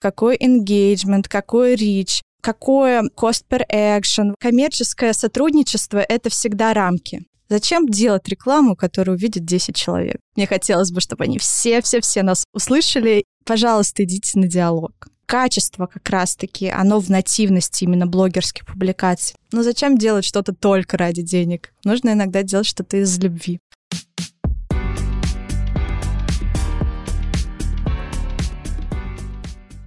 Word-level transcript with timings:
какой 0.00 0.36
engagement, 0.36 1.24
какой 1.28 1.74
reach, 1.74 2.22
какое 2.40 3.02
cost 3.16 3.44
per 3.48 3.62
action. 3.70 4.34
Коммерческое 4.40 5.12
сотрудничество— 5.12 5.98
это 6.08 6.30
всегда 6.30 6.74
рамки. 6.74 7.22
Зачем 7.48 7.88
делать 7.88 8.28
рекламу, 8.28 8.76
которую 8.76 9.16
увидит 9.16 9.44
10 9.44 9.74
человек? 9.74 10.18
Мне 10.36 10.46
хотелось 10.46 10.92
бы, 10.92 11.00
чтобы 11.00 11.24
они 11.24 11.38
все-все-все 11.38 12.22
нас 12.22 12.44
услышали. 12.54 13.24
Пожалуйста, 13.44 14.04
идите 14.04 14.38
на 14.38 14.46
диалог. 14.46 15.08
Качество 15.26 15.86
как 15.86 16.08
раз-таки, 16.08 16.68
оно 16.68 17.00
в 17.00 17.08
нативности 17.08 17.84
именно 17.84 18.06
блогерских 18.06 18.66
публикаций. 18.66 19.36
Но 19.52 19.64
зачем 19.64 19.98
делать 19.98 20.24
что-то 20.24 20.52
только 20.52 20.96
ради 20.96 21.22
денег? 21.22 21.72
Нужно 21.84 22.12
иногда 22.12 22.42
делать 22.44 22.66
что-то 22.66 22.98
из 22.98 23.18
любви. 23.18 23.58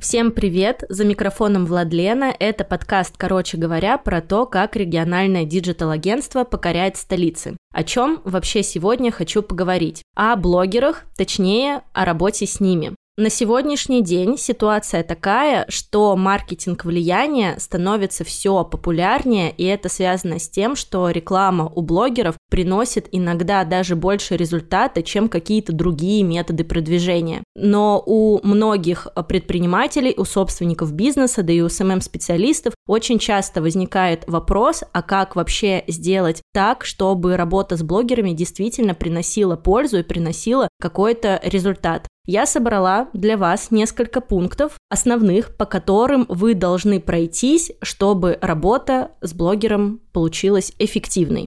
Всем 0.03 0.33
привет! 0.33 0.83
За 0.89 1.05
микрофоном 1.05 1.65
Владлена. 1.65 2.35
Это 2.37 2.65
подкаст, 2.65 3.15
короче 3.15 3.55
говоря, 3.55 3.97
про 3.97 4.19
то, 4.19 4.45
как 4.45 4.75
региональное 4.75 5.45
digital-агентство 5.45 6.43
покоряет 6.43 6.97
столицы. 6.97 7.55
О 7.73 7.85
чем 7.85 8.19
вообще 8.25 8.63
сегодня 8.63 9.13
хочу 9.13 9.41
поговорить? 9.41 10.03
О 10.13 10.35
блогерах, 10.35 11.05
точнее, 11.15 11.83
о 11.93 12.03
работе 12.03 12.45
с 12.45 12.59
ними. 12.59 12.93
На 13.15 13.29
сегодняшний 13.29 14.01
день 14.01 14.39
ситуация 14.39 15.03
такая, 15.03 15.65
что 15.69 16.15
маркетинг 16.15 16.83
влияния 16.83 17.59
становится 17.59 18.23
все 18.23 18.63
популярнее, 18.63 19.51
и 19.51 19.65
это 19.65 19.87
связано 19.87 20.39
с 20.39 20.49
тем, 20.49 20.75
что 20.75 21.11
реклама 21.11 21.71
у 21.75 21.83
блогеров 21.83 22.37
приносит 22.49 23.07
иногда 23.11 23.65
даже 23.65 23.95
больше 23.95 24.35
результата, 24.35 25.03
чем 25.03 25.29
какие-то 25.29 25.73
другие 25.73 26.23
методы 26.23 26.63
продвижения. 26.63 27.43
Но 27.55 28.01
у 28.03 28.39
многих 28.41 29.07
предпринимателей, 29.27 30.15
у 30.17 30.25
собственников 30.25 30.91
бизнеса, 30.91 31.43
да 31.43 31.53
и 31.53 31.61
у 31.61 31.69
SMM-специалистов 31.69 32.73
очень 32.87 33.19
часто 33.19 33.61
возникает 33.61 34.23
вопрос, 34.27 34.83
а 34.91 35.03
как 35.03 35.35
вообще 35.35 35.83
сделать 35.87 36.41
так, 36.51 36.83
чтобы 36.83 37.37
работа 37.37 37.77
с 37.77 37.83
блогерами 37.83 38.31
действительно 38.31 38.95
приносила 38.95 39.55
пользу 39.55 39.99
и 39.99 40.03
приносила 40.03 40.67
какой-то 40.79 41.39
результат. 41.43 42.07
Я 42.25 42.45
собрала 42.45 43.09
для 43.11 43.35
вас 43.35 43.69
несколько 43.69 44.21
пунктов 44.21 44.77
основных, 44.89 45.57
по 45.57 45.65
которым 45.65 46.25
вы 46.29 46.53
должны 46.53 47.01
пройтись, 47.01 47.73
чтобы 47.81 48.37
работа 48.41 49.11
с 49.19 49.33
блогером 49.33 49.99
получилась 50.13 50.71
эффективной. 50.79 51.45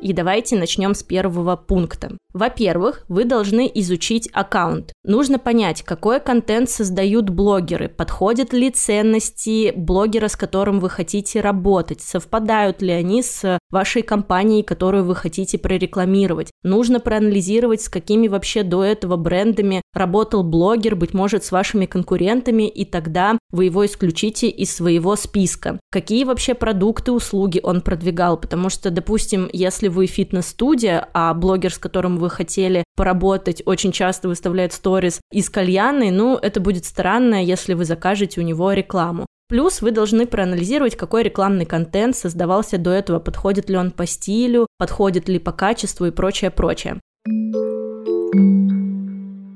И 0.00 0.12
давайте 0.12 0.56
начнем 0.56 0.94
с 0.94 1.02
первого 1.02 1.56
пункта. 1.56 2.16
Во-первых, 2.32 3.04
вы 3.08 3.24
должны 3.24 3.70
изучить 3.74 4.28
аккаунт. 4.32 4.92
Нужно 5.02 5.38
понять, 5.38 5.82
какой 5.82 6.20
контент 6.20 6.70
создают 6.70 7.30
блогеры, 7.30 7.88
подходят 7.88 8.52
ли 8.52 8.70
ценности 8.70 9.72
блогера, 9.74 10.28
с 10.28 10.36
которым 10.36 10.78
вы 10.78 10.88
хотите 10.88 11.40
работать, 11.40 12.00
совпадают 12.00 12.80
ли 12.80 12.92
они 12.92 13.22
с 13.22 13.58
вашей 13.70 14.02
компанией, 14.02 14.62
которую 14.62 15.04
вы 15.04 15.16
хотите 15.16 15.58
прорекламировать. 15.58 16.50
Нужно 16.62 17.00
проанализировать, 17.00 17.82
с 17.82 17.88
какими 17.88 18.28
вообще 18.28 18.62
до 18.62 18.84
этого 18.84 19.16
брендами 19.16 19.82
работал 19.92 20.44
блогер, 20.44 20.94
быть 20.94 21.14
может, 21.14 21.44
с 21.44 21.50
вашими 21.50 21.86
конкурентами, 21.86 22.68
и 22.68 22.84
тогда 22.84 23.36
вы 23.50 23.64
его 23.64 23.84
исключите 23.84 24.48
из 24.48 24.74
своего 24.74 25.16
списка. 25.16 25.80
Какие 25.90 26.24
вообще 26.24 26.54
продукты, 26.54 27.10
услуги 27.10 27.60
он 27.62 27.80
продвигал, 27.80 28.36
потому 28.36 28.68
что, 28.68 28.90
допустим, 28.90 29.48
если 29.52 29.87
вы 29.88 30.06
фитнес-студия, 30.06 31.08
а 31.12 31.34
блогер, 31.34 31.72
с 31.72 31.78
которым 31.78 32.18
вы 32.18 32.30
хотели 32.30 32.84
поработать, 32.96 33.62
очень 33.66 33.92
часто 33.92 34.28
выставляет 34.28 34.72
сторис 34.72 35.20
из 35.32 35.50
кальяны, 35.50 36.10
ну, 36.10 36.36
это 36.36 36.60
будет 36.60 36.84
странно, 36.84 37.42
если 37.42 37.74
вы 37.74 37.84
закажете 37.84 38.40
у 38.40 38.44
него 38.44 38.72
рекламу. 38.72 39.26
Плюс 39.48 39.80
вы 39.80 39.92
должны 39.92 40.26
проанализировать, 40.26 40.94
какой 40.94 41.22
рекламный 41.22 41.64
контент 41.64 42.14
создавался 42.14 42.76
до 42.76 42.90
этого, 42.90 43.18
подходит 43.18 43.70
ли 43.70 43.78
он 43.78 43.92
по 43.92 44.06
стилю, 44.06 44.66
подходит 44.76 45.26
ли 45.28 45.38
по 45.38 45.52
качеству 45.52 46.04
и 46.04 46.10
прочее, 46.10 46.50
прочее. 46.50 47.00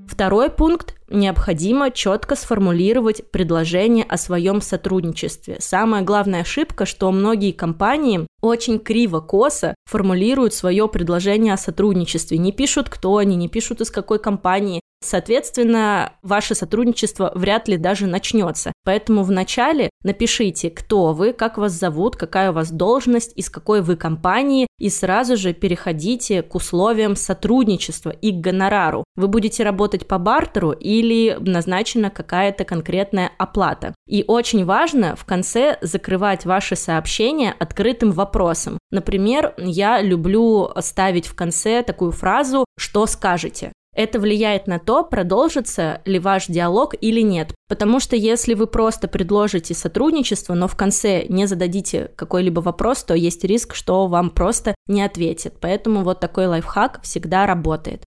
Второй 0.08 0.50
пункт– 0.50 0.94
необходимо 1.12 1.90
четко 1.90 2.34
сформулировать 2.36 3.30
предложение 3.30 4.04
о 4.04 4.16
своем 4.16 4.60
сотрудничестве. 4.60 5.56
Самая 5.60 6.02
главная 6.02 6.40
ошибка, 6.40 6.86
что 6.86 7.10
многие 7.12 7.52
компании 7.52 8.26
очень 8.40 8.78
криво-косо 8.78 9.74
формулируют 9.84 10.54
свое 10.54 10.88
предложение 10.88 11.54
о 11.54 11.58
сотрудничестве. 11.58 12.38
Не 12.38 12.52
пишут, 12.52 12.88
кто 12.88 13.18
они, 13.18 13.36
не 13.36 13.48
пишут, 13.48 13.80
из 13.80 13.90
какой 13.90 14.18
компании. 14.18 14.80
Соответственно, 15.04 16.12
ваше 16.22 16.54
сотрудничество 16.54 17.32
вряд 17.34 17.66
ли 17.66 17.76
даже 17.76 18.06
начнется. 18.06 18.72
Поэтому 18.84 19.24
вначале 19.24 19.90
напишите, 20.04 20.70
кто 20.70 21.12
вы, 21.12 21.32
как 21.32 21.58
вас 21.58 21.72
зовут, 21.72 22.16
какая 22.16 22.50
у 22.50 22.54
вас 22.54 22.70
должность, 22.70 23.32
из 23.36 23.50
какой 23.50 23.82
вы 23.82 23.96
компании, 23.96 24.68
и 24.78 24.88
сразу 24.88 25.36
же 25.36 25.52
переходите 25.54 26.42
к 26.42 26.54
условиям 26.54 27.16
сотрудничества 27.16 28.10
и 28.10 28.30
к 28.30 28.36
гонорару. 28.36 29.04
Вы 29.16 29.26
будете 29.26 29.64
работать 29.64 30.06
по 30.06 30.18
бартеру 30.18 30.72
или 31.02 31.36
назначена 31.40 32.10
какая-то 32.10 32.64
конкретная 32.64 33.32
оплата. 33.38 33.94
И 34.06 34.24
очень 34.26 34.64
важно 34.64 35.16
в 35.16 35.24
конце 35.24 35.78
закрывать 35.80 36.44
ваши 36.44 36.76
сообщения 36.76 37.54
открытым 37.58 38.12
вопросом. 38.12 38.78
Например, 38.90 39.54
я 39.58 40.00
люблю 40.00 40.70
ставить 40.80 41.26
в 41.26 41.34
конце 41.34 41.82
такую 41.82 42.12
фразу 42.12 42.64
«что 42.78 43.06
скажете?». 43.06 43.72
Это 43.94 44.18
влияет 44.18 44.66
на 44.66 44.78
то, 44.78 45.04
продолжится 45.04 46.00
ли 46.06 46.18
ваш 46.18 46.46
диалог 46.46 46.94
или 46.98 47.20
нет. 47.20 47.52
Потому 47.68 48.00
что 48.00 48.16
если 48.16 48.54
вы 48.54 48.66
просто 48.66 49.06
предложите 49.06 49.74
сотрудничество, 49.74 50.54
но 50.54 50.66
в 50.66 50.76
конце 50.76 51.26
не 51.28 51.44
зададите 51.44 52.10
какой-либо 52.16 52.60
вопрос, 52.60 53.04
то 53.04 53.14
есть 53.14 53.44
риск, 53.44 53.74
что 53.74 54.06
вам 54.06 54.30
просто 54.30 54.74
не 54.86 55.02
ответят. 55.02 55.56
Поэтому 55.60 56.04
вот 56.04 56.20
такой 56.20 56.46
лайфхак 56.46 57.02
всегда 57.02 57.46
работает. 57.46 58.04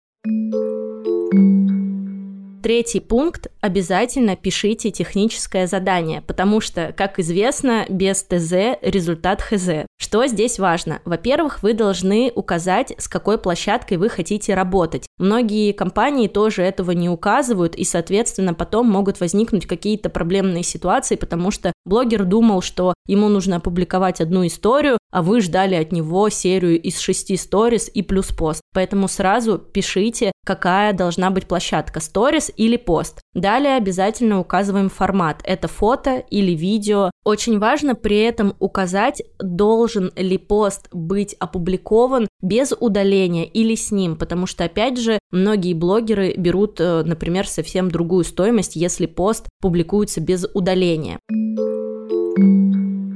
Третий 2.66 3.00
пункт– 3.00 3.46
обязательно 3.62 4.36
пишите 4.36 4.90
техническое 4.90 5.68
задание, 5.68 6.24
потому 6.24 6.62
что, 6.62 6.96
как 6.98 7.20
известно, 7.20 7.86
без 7.90 8.24
ТЗ 8.24 8.80
результат 8.81 9.44
ХЗ. 9.44 9.86
Что 10.00 10.26
здесь 10.26 10.58
важно? 10.58 11.00
Во-первых, 11.06 11.62
вы 11.62 11.74
должны 11.74 12.31
указать, 12.34 12.92
с 12.98 13.08
какой 13.08 13.38
площадкой 13.38 13.98
вы 13.98 14.09
хотите 14.09 14.56
работать. 14.56 15.06
Многие 15.20 15.74
компании 15.74 16.28
тоже 16.28 16.64
этого 16.64 16.90
не 16.90 17.08
указывают, 17.08 17.76
и, 17.76 17.84
соответственно, 17.84 18.56
потом 18.56 18.90
могут 18.90 19.20
возникнуть 19.20 19.68
какие-то 19.68 20.09
проблемные 20.09 20.64
ситуации, 20.64 21.18
потому 21.18 21.52
что 21.52 21.72
блогер 21.86 22.26
думал, 22.26 22.64
что 22.64 22.96
ему 23.08 23.30
нужно 23.30 23.58
опубликовать 23.58 24.22
одну 24.22 24.46
историю, 24.47 24.97
а 25.12 25.22
вы 25.22 25.40
ждали 25.40 25.76
от 25.76 25.92
него 25.92 26.28
серию 26.30 26.82
из 26.82 27.00
шести 27.00 27.38
сторис 27.38 27.90
и 27.94 28.02
плюс 28.02 28.28
пост. 28.28 28.62
Поэтому 28.74 29.08
сразу 29.08 29.58
пишите, 29.59 30.34
какая 30.46 30.92
должна 30.92 31.30
быть 31.30 31.47
площадка, 31.47 32.02
сторис 32.02 32.52
или 32.58 32.78
пост. 32.78 33.22
Далее 33.34 33.76
обязательно 33.76 34.40
указываем 34.40 34.90
формат. 34.90 35.42
Это 35.44 35.68
фото 35.68 36.24
или 36.30 36.52
видео. 36.52 37.12
Очень 37.24 37.60
важно 37.60 37.96
при 37.96 38.20
этом 38.20 38.56
указать, 38.60 39.22
должен 39.40 40.12
ли 40.16 40.38
пост 40.38 40.88
быть 40.92 41.36
опубликован 41.40 42.28
без 42.42 42.74
удаления 42.80 43.46
или 43.46 43.76
с 43.76 43.92
ним, 43.92 44.16
потому 44.16 44.46
что, 44.46 44.64
опять 44.64 44.98
же, 44.98 45.20
многие 45.32 45.74
блогеры 45.74 46.34
берут, 46.38 46.80
э, 46.80 47.04
например, 47.04 47.48
совсем 47.48 47.90
другую 47.90 48.24
стоимость, 48.24 48.76
если 48.76 49.06
пост 49.06 49.48
публикуется 49.62 50.22
без 50.22 50.46
удаления. 50.54 51.20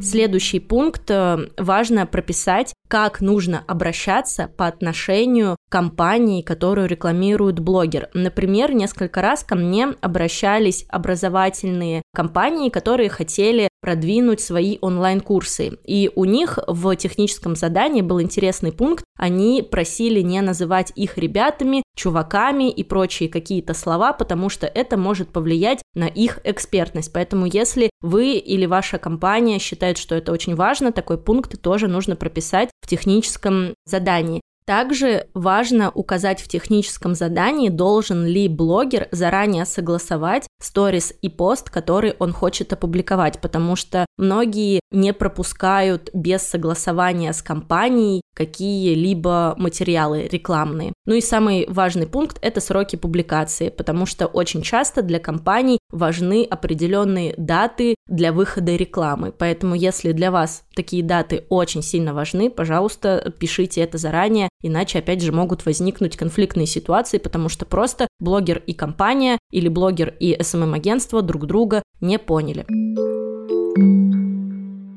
Следующий 0.01 0.59
пункт 0.59 1.11
э, 1.11 1.49
важно 1.57 2.05
прописать, 2.05 2.73
как 2.89 3.21
нужно 3.21 3.63
обращаться 3.67 4.49
по 4.57 4.67
отношению 4.67 5.55
к 5.55 5.71
компании, 5.71 6.41
которую 6.41 6.87
рекламирует 6.87 7.59
блогер. 7.59 8.09
Например, 8.13 8.73
несколько 8.73 9.21
раз 9.21 9.43
ко 9.43 9.55
мне 9.55 9.89
обращались 10.01 10.85
образовательные 10.89 12.01
компании, 12.13 12.69
которые 12.69 13.09
хотели 13.09 13.69
продвинуть 13.81 14.41
свои 14.41 14.77
онлайн-курсы. 14.81 15.77
И 15.85 16.11
у 16.15 16.25
них 16.25 16.57
в 16.67 16.95
техническом 16.95 17.55
задании 17.55 18.01
был 18.01 18.21
интересный 18.21 18.71
пункт. 18.71 19.05
Они 19.17 19.61
просили 19.61 20.21
не 20.21 20.41
называть 20.41 20.91
их 20.95 21.17
ребятами, 21.17 21.83
чуваками 21.95 22.69
и 22.69 22.83
прочие 22.83 23.29
какие-то 23.29 23.73
слова, 23.73 24.13
потому 24.13 24.49
что 24.49 24.67
это 24.67 24.97
может 24.97 25.29
повлиять 25.29 25.81
на 25.93 26.07
их 26.07 26.39
экспертность. 26.43 27.11
Поэтому 27.13 27.45
если 27.45 27.89
вы 28.01 28.33
или 28.33 28.65
ваша 28.65 28.97
компания 28.97 29.59
считает, 29.59 29.97
что 29.97 30.15
это 30.15 30.31
очень 30.31 30.55
важно, 30.55 30.91
такой 30.91 31.17
пункт 31.17 31.61
тоже 31.61 31.87
нужно 31.87 32.15
прописать 32.15 32.69
в 32.81 32.87
техническом 32.87 33.73
задании. 33.85 34.41
Также 34.69 35.25
важно 35.33 35.89
указать 35.89 36.39
в 36.39 36.47
техническом 36.47 37.15
задании, 37.15 37.69
должен 37.69 38.23
ли 38.23 38.47
блогер 38.47 39.07
заранее 39.09 39.65
согласовать 39.65 40.45
сторис 40.61 41.11
и 41.23 41.27
пост, 41.27 41.71
который 41.71 42.13
он 42.19 42.33
хочет 42.33 42.71
опубликовать, 42.71 43.41
потому 43.41 43.75
что 43.75 44.05
многие 44.19 44.79
не 44.91 45.11
пропускают 45.11 46.11
без 46.13 46.43
согласования 46.43 47.33
с 47.33 47.41
компанией 47.41 48.21
какие-либо 48.35 49.55
материалы 49.57 50.29
рекламные. 50.31 50.93
Ну 51.05 51.15
и 51.15 51.21
самый 51.21 51.65
важный 51.67 52.07
пункт– 52.07 52.37
это 52.41 52.61
сроки 52.61 52.95
публикации, 52.95 53.69
потому 53.69 54.05
что 54.05 54.27
очень 54.27 54.61
часто 54.61 55.01
для 55.01 55.19
компаний 55.19 55.79
важны 55.91 56.47
определенные 56.49 57.33
даты 57.37 57.95
для 58.07 58.31
выхода 58.31 58.75
рекламы. 58.75 59.33
Поэтому 59.37 59.75
если 59.75 60.13
для 60.13 60.31
вас 60.31 60.63
такие 60.73 61.03
даты 61.03 61.45
очень 61.49 61.81
сильно 61.81 62.13
важны, 62.13 62.49
пожалуйста, 62.49 63.33
пишите 63.39 63.81
это 63.81 63.97
заранее, 63.97 64.47
иначе 64.61 64.99
опять 64.99 65.21
же 65.21 65.31
могут 65.31 65.65
возникнуть 65.65 66.17
конфликтные 66.17 66.67
ситуации, 66.67 67.17
потому 67.17 67.49
что 67.49 67.65
просто 67.65 68.07
блогер 68.19 68.61
и 68.65 68.73
компания 68.73 69.37
или 69.51 69.67
блогер 69.67 70.15
и 70.19 70.35
SMM-агентство 70.35 71.21
друг 71.21 71.45
друга 71.45 71.83
не 72.01 72.17
поняли. 72.17 72.65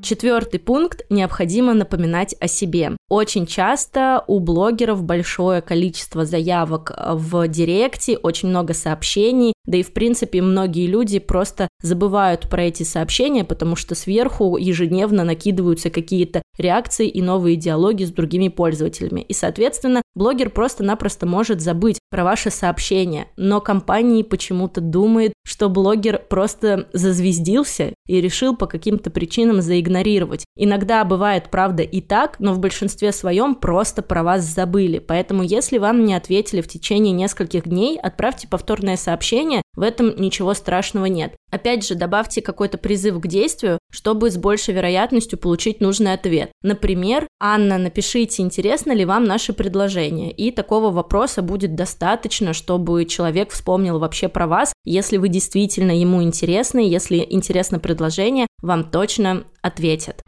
Четвертый 0.03 0.59
пункт– 0.59 1.07
необходимо 1.11 1.75
напоминать 1.75 2.35
о 2.41 2.49
себе. 2.49 2.97
Очень 3.09 3.47
часто 3.47 4.25
у 4.27 4.41
блогеров 4.41 5.05
большое 5.05 5.63
количество 5.63 6.25
заявок 6.25 6.91
в 7.13 7.47
директе, 7.47 8.17
очень 8.17 8.49
много 8.49 8.75
сообщений, 8.75 9.53
да 9.65 9.77
и 9.77 9.85
в 9.85 9.93
принципе 9.93 10.43
многие 10.43 10.89
люди 10.89 11.21
просто 11.21 11.69
забывают 11.83 12.49
про 12.51 12.65
эти 12.65 12.83
сообщения, 12.83 13.45
потому 13.45 13.77
что 13.77 13.95
сверху 13.95 14.57
ежедневно 14.57 15.23
накидываются 15.23 15.89
какие-то 15.89 16.42
реакции 16.63 17.09
и 17.09 17.21
новые 17.21 17.57
диалоги 17.57 18.05
с 18.05 18.11
другими 18.11 18.49
пользователями. 18.49 19.21
И, 19.21 19.35
соответственно, 19.35 20.03
блогер 20.15 20.49
просто-напросто 20.49 21.27
может 21.27 21.61
забыть 21.61 21.99
про 22.11 22.25
ваши 22.25 22.51
сообщения, 22.51 23.27
но 23.37 23.61
компании 23.61 24.23
почему-то 24.23 24.81
думает, 24.81 25.33
что 25.45 25.69
блогер 25.69 26.23
просто 26.31 26.89
зазвездился 26.93 27.95
и 28.07 28.21
решил 28.21 28.57
по 28.57 28.67
каким-то 28.67 29.11
причинам 29.11 29.61
заигнорировать. 29.61 30.45
Иногда 30.57 31.05
бывает, 31.05 31.51
правда, 31.51 31.83
и 31.83 32.01
так, 32.01 32.39
но 32.39 32.53
в 32.53 32.59
большинстве 32.59 33.13
своем 33.13 33.55
просто 33.55 34.03
про 34.03 34.23
вас 34.23 34.45
забыли. 34.45 34.99
Поэтому, 34.99 35.43
если 35.43 35.79
вам 35.79 36.05
не 36.05 36.15
ответили 36.15 36.61
в 36.61 36.69
течение 36.69 37.13
нескольких 37.13 37.69
дней, 37.69 37.99
отправьте 37.99 38.49
повторное 38.49 38.97
сообщение, 38.97 39.62
в 39.75 39.83
этом 39.83 40.15
ничего 40.17 40.55
страшного 40.55 41.07
нет. 41.07 41.35
Опять 41.51 41.87
же, 41.87 41.95
добавьте 41.95 42.43
какой-то 42.43 42.79
призыв 42.79 43.21
к 43.21 43.27
действию, 43.27 43.79
чтобы 43.91 44.31
с 44.31 44.37
большей 44.37 44.75
вероятностью 44.75 45.39
получить 45.39 45.81
нужный 45.81 46.13
ответ. 46.13 46.51
Например, 46.63 47.27
Анна, 47.41 47.79
напишите, 47.79 48.43
интересно 48.43 48.93
ли 48.93 49.05
вам 49.05 49.25
наше 49.25 49.53
предложение. 49.53 50.31
И 50.31 50.51
такого 50.51 50.91
вопроса 50.91 51.43
будет 51.43 51.75
достаточно, 51.75 52.53
чтобы 52.53 53.05
человек 53.07 53.51
вспомнил 53.51 53.99
вообще 53.99 54.29
про 54.29 54.47
вас. 54.47 54.73
Если 54.85 55.17
вы 55.17 55.29
действительно 55.29 55.93
ему 55.93 56.23
интересны, 56.23 56.81
если 56.81 57.27
интересно 57.29 57.79
предложение, 57.79 58.47
вам 58.63 58.91
точно 58.91 59.45
ответят. 59.63 60.23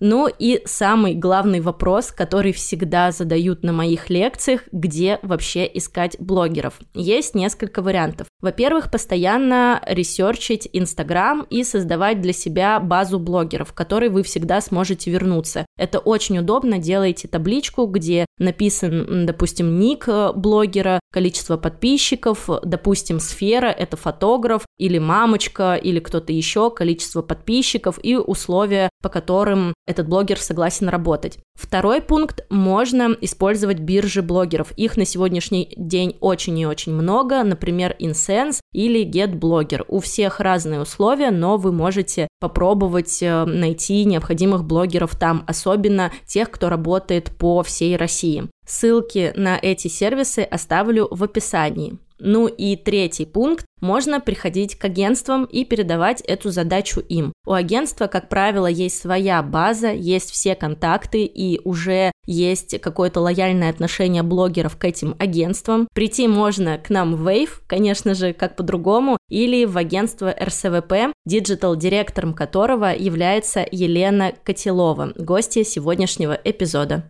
Ну 0.00 0.28
и 0.28 0.62
самый 0.64 1.14
главный 1.14 1.60
вопрос, 1.60 2.12
который 2.12 2.52
всегда 2.52 3.10
задают 3.10 3.62
на 3.62 3.72
моих 3.72 4.10
лекциях, 4.10 4.62
где 4.72 5.18
вообще 5.22 5.68
искать 5.72 6.16
блогеров. 6.18 6.80
Есть 6.94 7.34
несколько 7.34 7.82
вариантов. 7.82 8.28
Во-первых, 8.40 8.90
постоянно 8.90 9.82
ресерчить 9.86 10.68
Инстаграм 10.72 11.46
и 11.50 11.64
создавать 11.64 12.20
для 12.20 12.32
себя 12.32 12.78
базу 12.78 13.18
блогеров, 13.18 13.70
в 13.70 13.74
которой 13.74 14.10
вы 14.10 14.22
всегда 14.22 14.60
сможете 14.60 15.10
вернуться. 15.10 15.66
Это 15.76 15.98
очень 15.98 16.38
удобно, 16.38 16.78
делаете 16.78 17.26
табличку, 17.26 17.86
где 17.86 18.26
написан, 18.38 19.26
допустим, 19.26 19.78
ник 19.78 20.08
э, 20.08 20.32
блогера, 20.34 21.00
количество 21.12 21.56
подписчиков, 21.56 22.48
допустим, 22.62 23.18
сфера, 23.18 23.66
это 23.66 23.96
фотограф 23.96 24.64
или 24.78 24.98
мамочка 24.98 25.74
или 25.74 25.98
кто-то 25.98 26.32
еще, 26.32 26.70
количество 26.70 27.22
подписчиков 27.22 27.98
и 28.02 28.16
условия, 28.16 28.88
по 29.02 29.08
которым 29.08 29.74
этот 29.88 30.06
блогер 30.06 30.38
согласен 30.38 30.88
работать. 30.88 31.38
Второй 31.54 32.02
пункт– 32.02 32.44
можно 32.50 33.16
использовать 33.22 33.78
биржи 33.80 34.20
блогеров. 34.20 34.72
Их 34.72 34.98
на 34.98 35.06
сегодняшний 35.06 35.72
день 35.76 36.16
очень 36.20 36.58
и 36.58 36.66
очень 36.66 36.92
много, 36.92 37.42
например, 37.42 37.96
Insense 37.98 38.60
или 38.72 39.04
GetBlogger. 39.04 39.84
У 39.88 40.00
всех 40.00 40.40
разные 40.40 40.80
условия, 40.80 41.30
но 41.30 41.56
вы 41.56 41.72
можете 41.72 42.28
попробовать 42.38 43.22
э, 43.22 43.44
найти 43.46 44.04
необходимых 44.04 44.64
блогеров 44.64 45.16
там, 45.16 45.42
особенно 45.46 46.12
тех, 46.26 46.50
кто 46.50 46.68
работает 46.68 47.30
по 47.36 47.62
всей 47.62 47.96
России. 47.96 48.48
Ссылки 48.66 49.32
на 49.34 49.58
эти 49.60 49.88
сервисы 49.88 50.40
оставлю 50.40 51.08
в 51.10 51.24
описании. 51.24 51.98
Ну 52.18 52.46
и 52.46 52.76
третий 52.76 53.26
пункт. 53.26 53.64
Можно 53.80 54.20
приходить 54.20 54.74
к 54.76 54.84
агентствам 54.84 55.44
и 55.44 55.64
передавать 55.64 56.20
эту 56.22 56.50
задачу 56.50 57.00
им. 57.00 57.32
У 57.46 57.52
агентства, 57.52 58.08
как 58.08 58.28
правило, 58.28 58.66
есть 58.66 59.00
своя 59.00 59.40
база, 59.42 59.92
есть 59.92 60.30
все 60.32 60.56
контакты 60.56 61.24
и 61.24 61.60
уже 61.64 62.10
есть 62.26 62.80
какое-то 62.80 63.20
лояльное 63.20 63.70
отношение 63.70 64.24
блогеров 64.24 64.76
к 64.76 64.84
этим 64.84 65.14
агентствам. 65.18 65.86
Прийти 65.94 66.26
можно 66.26 66.78
к 66.78 66.90
нам 66.90 67.14
в 67.14 67.28
Wave, 67.28 67.60
конечно 67.68 68.14
же, 68.14 68.32
как 68.32 68.56
по-другому, 68.56 69.16
или 69.28 69.64
в 69.64 69.78
агентство 69.78 70.34
RSVP, 70.38 71.14
digital-директором 71.24 72.34
которого 72.34 72.94
является 72.94 73.64
Елена 73.70 74.32
Котелова, 74.42 75.12
гостья 75.16 75.62
сегодняшнего 75.62 76.38
эпизода. 76.44 77.08